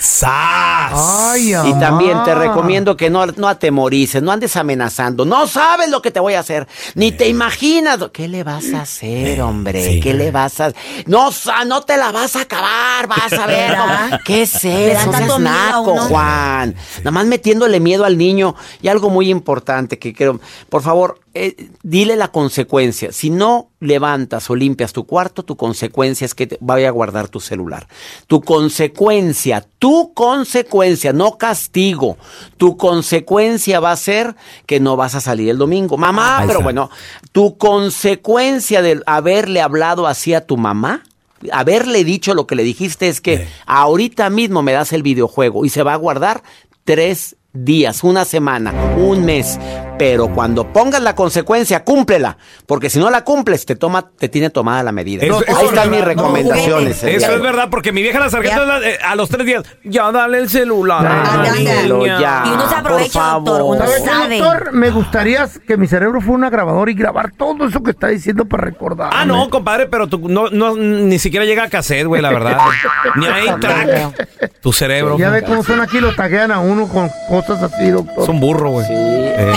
Ay, 0.94 1.52
Y 1.52 1.72
también 1.80 2.22
te 2.24 2.34
recomiendo 2.34 2.96
que 2.96 3.10
no, 3.10 3.26
no 3.26 3.48
atemorices, 3.48 4.22
no 4.22 4.30
andes 4.32 4.56
amenazando. 4.56 5.24
No 5.24 5.46
sabes 5.48 5.90
lo 5.90 6.00
que 6.00 6.10
te 6.12 6.20
voy 6.20 6.34
a 6.34 6.40
hacer, 6.40 6.66
ni 6.94 7.10
te 7.12 7.28
imaginas. 7.28 7.98
lo- 7.98 8.12
¿Qué 8.12 8.28
le 8.28 8.44
vas 8.44 8.72
a 8.72 8.82
hacer, 8.82 9.42
hombre? 9.42 10.00
¿Qué 10.00 10.14
le 10.14 10.30
vas 10.30 10.60
a...? 10.60 10.72
No, 11.06 11.32
sa- 11.32 11.64
no 11.64 11.82
te 11.82 11.96
la 11.96 12.12
vas 12.12 12.36
a 12.36 12.42
acabar, 12.42 13.06
vas 13.08 13.32
a 13.32 13.46
ver. 13.46 13.76
¿Qué 14.24 14.42
es 14.42 14.64
eso? 14.64 15.10
a 15.12 15.38
naco, 15.38 15.92
uno. 15.92 16.02
Juan. 16.08 16.74
Nada 16.98 17.10
más 17.10 17.26
metiéndole 17.26 17.80
miedo 17.80 18.04
al 18.04 18.16
niño. 18.16 18.54
Y 18.80 18.88
algo 18.88 19.10
muy 19.10 19.28
importante 19.28 19.98
que 19.98 20.12
quiero... 20.12 20.40
Por 20.68 20.82
favor, 20.82 21.18
eh, 21.32 21.70
dile 21.82 22.16
la 22.16 22.28
consecuencia. 22.28 23.12
Si 23.12 23.30
no 23.30 23.68
levantas 23.78 24.50
o 24.50 24.56
limpias 24.56 24.92
tu 24.92 25.06
cuarto, 25.06 25.44
tu 25.44 25.56
consecuencia 25.56 26.24
es 26.24 26.34
que 26.34 26.48
te 26.48 26.58
vaya 26.60 26.88
a 26.88 26.90
guardar 26.90 27.28
tu 27.28 27.38
celular. 27.38 27.86
Tu 28.26 28.40
consecuencia, 28.40 29.64
tu 29.78 30.12
consecuencia, 30.12 31.12
no 31.12 31.38
castigo. 31.38 32.16
Tu 32.56 32.76
consecuencia 32.76 33.78
va 33.78 33.92
a 33.92 33.96
ser 33.96 34.34
que 34.66 34.80
no 34.80 34.96
vas 34.96 35.14
a 35.14 35.20
salir 35.20 35.50
el 35.50 35.58
domingo. 35.58 35.96
Mamá, 35.96 36.42
pero 36.46 36.62
bueno, 36.62 36.90
tu 37.30 37.56
consecuencia 37.56 38.82
de 38.82 39.00
haberle 39.06 39.60
hablado 39.60 40.08
así 40.08 40.34
a 40.34 40.46
tu 40.46 40.56
mamá. 40.56 41.04
Haberle 41.52 42.04
dicho 42.04 42.34
lo 42.34 42.46
que 42.46 42.56
le 42.56 42.64
dijiste 42.64 43.08
es 43.08 43.20
que 43.20 43.48
ahorita 43.66 44.30
mismo 44.30 44.62
me 44.62 44.72
das 44.72 44.92
el 44.92 45.02
videojuego 45.02 45.64
y 45.64 45.68
se 45.68 45.82
va 45.82 45.94
a 45.94 45.96
guardar 45.96 46.42
tres 46.84 47.36
días, 47.52 48.04
una 48.04 48.24
semana, 48.24 48.72
un 48.96 49.24
mes. 49.24 49.58
Pero 50.00 50.32
cuando 50.32 50.72
pongas 50.72 51.02
la 51.02 51.14
consecuencia, 51.14 51.84
cúmplela. 51.84 52.38
Porque 52.66 52.88
si 52.88 52.98
no 52.98 53.10
la 53.10 53.22
cumples, 53.22 53.66
te 53.66 53.76
toma, 53.76 54.08
te 54.16 54.30
tiene 54.30 54.48
tomada 54.48 54.82
la 54.82 54.92
medida. 54.92 55.22
Eso- 55.26 55.42
eso 55.46 55.58
Ahí 55.58 55.64
es 55.66 55.72
están 55.72 55.90
mis 55.90 56.02
recomendaciones. 56.02 57.04
Eso 57.04 57.32
es 57.34 57.42
verdad, 57.42 57.68
porque 57.70 57.92
mi 57.92 58.00
vieja 58.00 58.18
la 58.18 58.30
sargento 58.30 58.62
eh, 58.82 58.98
a 59.06 59.14
los 59.14 59.28
tres 59.28 59.44
días, 59.44 59.62
ya 59.84 60.10
dale 60.10 60.38
el 60.38 60.48
celular. 60.48 61.06
Ah, 61.06 61.44
ya, 61.54 61.82
ya. 62.18 62.42
Y 62.46 62.48
uno 62.50 62.66
se 62.66 62.74
aprovecha, 62.76 63.20
doctor, 63.34 63.60
uno 63.62 63.78
favor. 63.78 63.88
¿Sabes 63.90 64.02
qué, 64.02 64.08
sabe. 64.08 64.38
doctor? 64.38 64.72
Me 64.72 64.88
gustaría 64.90 65.46
que 65.66 65.76
mi 65.76 65.86
cerebro 65.86 66.22
fuera 66.22 66.34
una 66.36 66.48
grabadora 66.50 66.90
y 66.90 66.94
grabar 66.94 67.32
todo 67.32 67.66
eso 67.68 67.82
que 67.82 67.90
está 67.90 68.08
diciendo 68.08 68.46
para 68.46 68.64
recordar. 68.64 69.10
Ah, 69.12 69.26
no, 69.26 69.50
compadre, 69.50 69.86
pero 69.86 70.06
tú 70.06 70.30
no, 70.30 70.48
no, 70.48 70.76
ni 70.76 71.18
siquiera 71.18 71.44
llega 71.44 71.64
a 71.64 71.68
cassette, 71.68 72.06
güey, 72.06 72.22
la 72.22 72.30
verdad. 72.30 72.56
Ni 73.16 73.26
hay 73.26 73.50
track. 73.60 74.50
Tu 74.62 74.72
cerebro. 74.72 75.18
Ya 75.18 75.28
ve 75.28 75.42
cómo 75.42 75.62
son 75.62 75.82
aquí, 75.82 76.00
lo 76.00 76.14
taguean 76.14 76.50
a 76.52 76.60
uno 76.60 76.88
con 76.88 77.10
cosas 77.28 77.62
así, 77.62 77.90
doctor. 77.90 78.22
Es 78.22 78.28
un 78.30 78.40
burro, 78.40 78.70
güey. 78.70 78.86
Sí. 78.86 78.94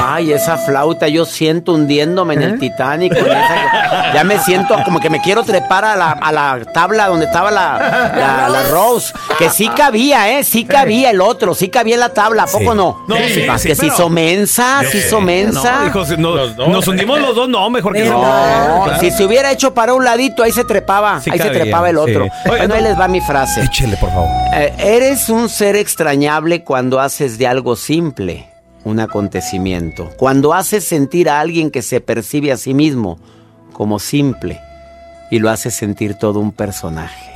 Ay, 0.04 0.33
esa 0.36 0.58
flauta, 0.58 1.08
yo 1.08 1.26
siento 1.26 1.74
hundiéndome 1.74 2.34
en 2.36 2.42
¿Eh? 2.42 2.46
el 2.46 2.60
Titanic. 2.60 3.14
con 3.18 3.26
esa- 3.30 4.14
ya 4.14 4.24
me 4.24 4.38
siento 4.40 4.76
como 4.86 5.00
que 5.00 5.10
me 5.10 5.22
quiero 5.22 5.44
trepar 5.44 5.86
a 5.86 5.96
la, 5.96 6.12
a 6.12 6.32
la 6.32 6.60
tabla 6.74 7.08
donde 7.08 7.26
estaba 7.26 7.50
la, 7.52 8.12
la, 8.16 8.50
la 8.50 8.64
Rose. 8.70 9.14
Que 9.40 9.50
sí 9.50 9.68
cabía, 9.70 10.38
¿eh? 10.38 10.44
Sí 10.44 10.66
cabía 10.66 11.10
el 11.12 11.22
otro, 11.22 11.56
sí 11.56 11.70
cabía 11.70 11.96
en 11.96 12.00
la 12.00 12.10
tabla, 12.10 12.44
¿a 12.44 12.48
poco 12.48 12.72
Sí. 12.72 12.78
no? 12.78 13.04
No, 13.08 13.16
sí, 13.18 13.24
sí, 13.58 13.68
que 13.68 13.76
se 13.76 13.82
pero- 13.84 13.94
hizo 13.94 14.10
mensa, 14.10 14.82
se 14.90 14.98
hizo 15.00 15.20
mensa. 15.22 15.80
No, 15.82 15.88
hijo, 15.88 16.06
si 16.06 16.18
no- 16.18 16.36
nos 16.68 16.88
hundimos 16.88 17.20
los 17.20 17.36
dos, 17.36 17.50
no, 17.50 17.70
mejor 17.70 17.94
que 17.94 18.06
no. 18.06 18.14
No, 18.22 18.84
Claro. 18.86 19.00
si 19.00 19.12
se 19.12 19.24
hubiera 19.26 19.52
hecho 19.52 19.74
para 19.74 19.94
un 19.94 20.04
ladito, 20.04 20.44
ahí 20.44 20.52
se 20.52 20.64
trepaba, 20.64 21.20
Sí 21.22 21.30
ahí 21.32 21.40
se 21.40 21.50
trepaba 21.50 21.90
el 21.90 21.96
sí. 21.96 22.02
otro. 22.02 22.24
Oye, 22.24 22.58
bueno, 22.58 22.76
ahí 22.76 22.84
les 22.84 23.00
va 23.00 23.08
mi 23.08 23.22
frase. 23.22 23.62
Échele, 23.64 23.98
por 23.98 24.10
favor. 24.10 24.28
Eh, 24.54 24.74
eres 24.78 25.30
un 25.30 25.50
ser 25.50 25.76
extrañable 25.76 26.64
cuando 26.64 27.00
haces 27.00 27.38
de 27.38 27.48
algo 27.48 27.76
simple 27.76 28.48
un 28.84 29.00
acontecimiento. 29.00 30.10
Cuando 30.18 30.54
haces 30.54 30.84
sentir 30.84 31.30
a 31.30 31.40
alguien 31.40 31.72
que 31.72 31.82
se 31.82 32.02
percibe 32.02 32.52
a 32.52 32.58
sí 32.58 32.74
mismo 32.74 33.20
como 33.74 34.00
simple 34.00 34.60
y 35.32 35.40
lo 35.40 35.50
haces 35.50 35.74
sentir 35.74 36.16
todo 36.16 36.40
un 36.40 36.52
personaje. 36.52 37.32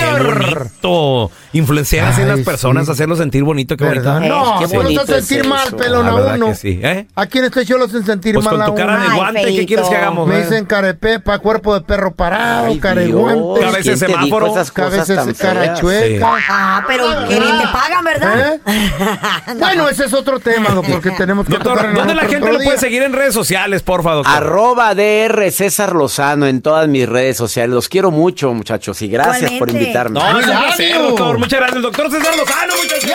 ¡Qué 0.00 0.22
bonito! 0.22 1.30
Influenciar 1.52 2.08
así 2.08 2.22
en 2.22 2.28
las 2.28 2.40
personas, 2.40 2.86
sí. 2.86 2.92
hacerlos 2.92 3.18
sentir 3.18 3.42
bonito, 3.42 3.76
qué 3.76 3.84
bonito. 3.84 4.20
No, 4.20 4.54
qué 4.58 4.62
los 4.64 4.72
bonito 4.72 5.00
hacen 5.02 5.14
es 5.16 5.26
sentir 5.26 5.48
mal, 5.48 5.74
pelón 5.76 6.06
a 6.06 6.14
uno. 6.14 6.46
que 6.46 6.54
sí, 6.54 6.80
¿eh? 6.82 7.06
Aquí 7.16 7.38
en 7.38 7.46
este 7.46 7.64
show 7.64 7.76
lo 7.78 7.86
hacen 7.86 8.04
sentir 8.06 8.34
Pues 8.34 8.44
mal 8.44 8.54
con 8.54 8.62
a 8.62 8.66
tu 8.66 8.74
cara 8.76 8.94
uno. 8.94 9.02
de 9.02 9.08
Ay, 9.10 9.16
guante, 9.16 9.54
¿qué 9.56 9.66
quieres 9.66 9.88
que 9.88 9.96
hagamos? 9.96 10.28
Me 10.28 10.38
eh? 10.38 10.42
dicen 10.42 10.64
carepepa, 10.64 11.38
cuerpo 11.40 11.74
de 11.74 11.80
perro 11.80 12.14
parado, 12.14 12.66
Ay, 12.66 12.78
careguante, 12.78 13.60
Cabeza 13.60 13.76
de 13.76 13.82
¿quién 13.82 13.98
semáforo, 13.98 14.46
esas 14.46 14.70
cosas 14.70 14.90
cabeza 15.08 15.24
de 15.24 15.34
cara 15.34 15.60
feas? 15.62 15.80
chueca. 15.80 16.32
Ah, 16.48 16.84
pero 16.86 17.04
qué 17.28 17.40
bien 17.40 17.58
te 17.58 17.66
pagan, 17.68 18.04
¿verdad? 18.04 18.54
¿Eh? 18.54 18.60
Bueno, 19.58 19.88
ese 19.88 20.04
es 20.04 20.14
otro 20.14 20.38
tema, 20.40 20.70
¿no? 20.70 20.82
porque 20.82 21.10
tenemos 21.18 21.46
que 21.46 21.52
Doctor, 21.54 21.72
tocar 21.74 21.90
en 21.90 21.96
¿dónde 21.96 22.14
la 22.14 22.22
gente 22.22 22.52
lo 22.52 22.58
puede 22.60 22.78
seguir 22.78 23.02
en 23.02 23.12
redes 23.12 23.34
sociales, 23.34 23.82
por 23.82 24.02
favor, 24.02 24.24
doctor? 24.24 24.42
Arroba 24.42 24.94
DR 24.94 25.50
César 25.50 25.94
Lozano 25.94 26.46
en 26.46 26.62
todas 26.62 26.86
mis 26.88 27.08
redes 27.08 27.36
sociales. 27.36 27.74
Los 27.74 27.88
quiero 27.88 28.10
mucho, 28.10 28.52
muchachos, 28.54 29.02
y 29.02 29.08
gracias 29.08 29.50
por 29.52 29.68
Igualmente. 29.68 29.89
Invitarme. 29.90 30.20
No, 30.20 30.40
es 30.40 30.46
un 30.46 30.56
placer, 30.56 30.98
doctor. 31.02 31.38
Muchas 31.38 31.60
gracias, 31.60 31.82
doctor 31.82 32.10
César 32.10 32.36
Lozano, 32.36 32.74
muchachos. 32.76 33.10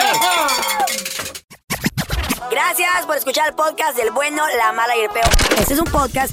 Gracias 2.50 3.06
por 3.06 3.16
escuchar 3.16 3.48
el 3.48 3.54
podcast 3.54 3.96
del 3.96 4.10
bueno, 4.12 4.42
la 4.56 4.72
mala 4.72 4.96
y 4.96 5.00
el 5.00 5.10
peor. 5.10 5.28
Este 5.58 5.74
es 5.74 5.80
un 5.80 5.86
podcast 5.86 6.32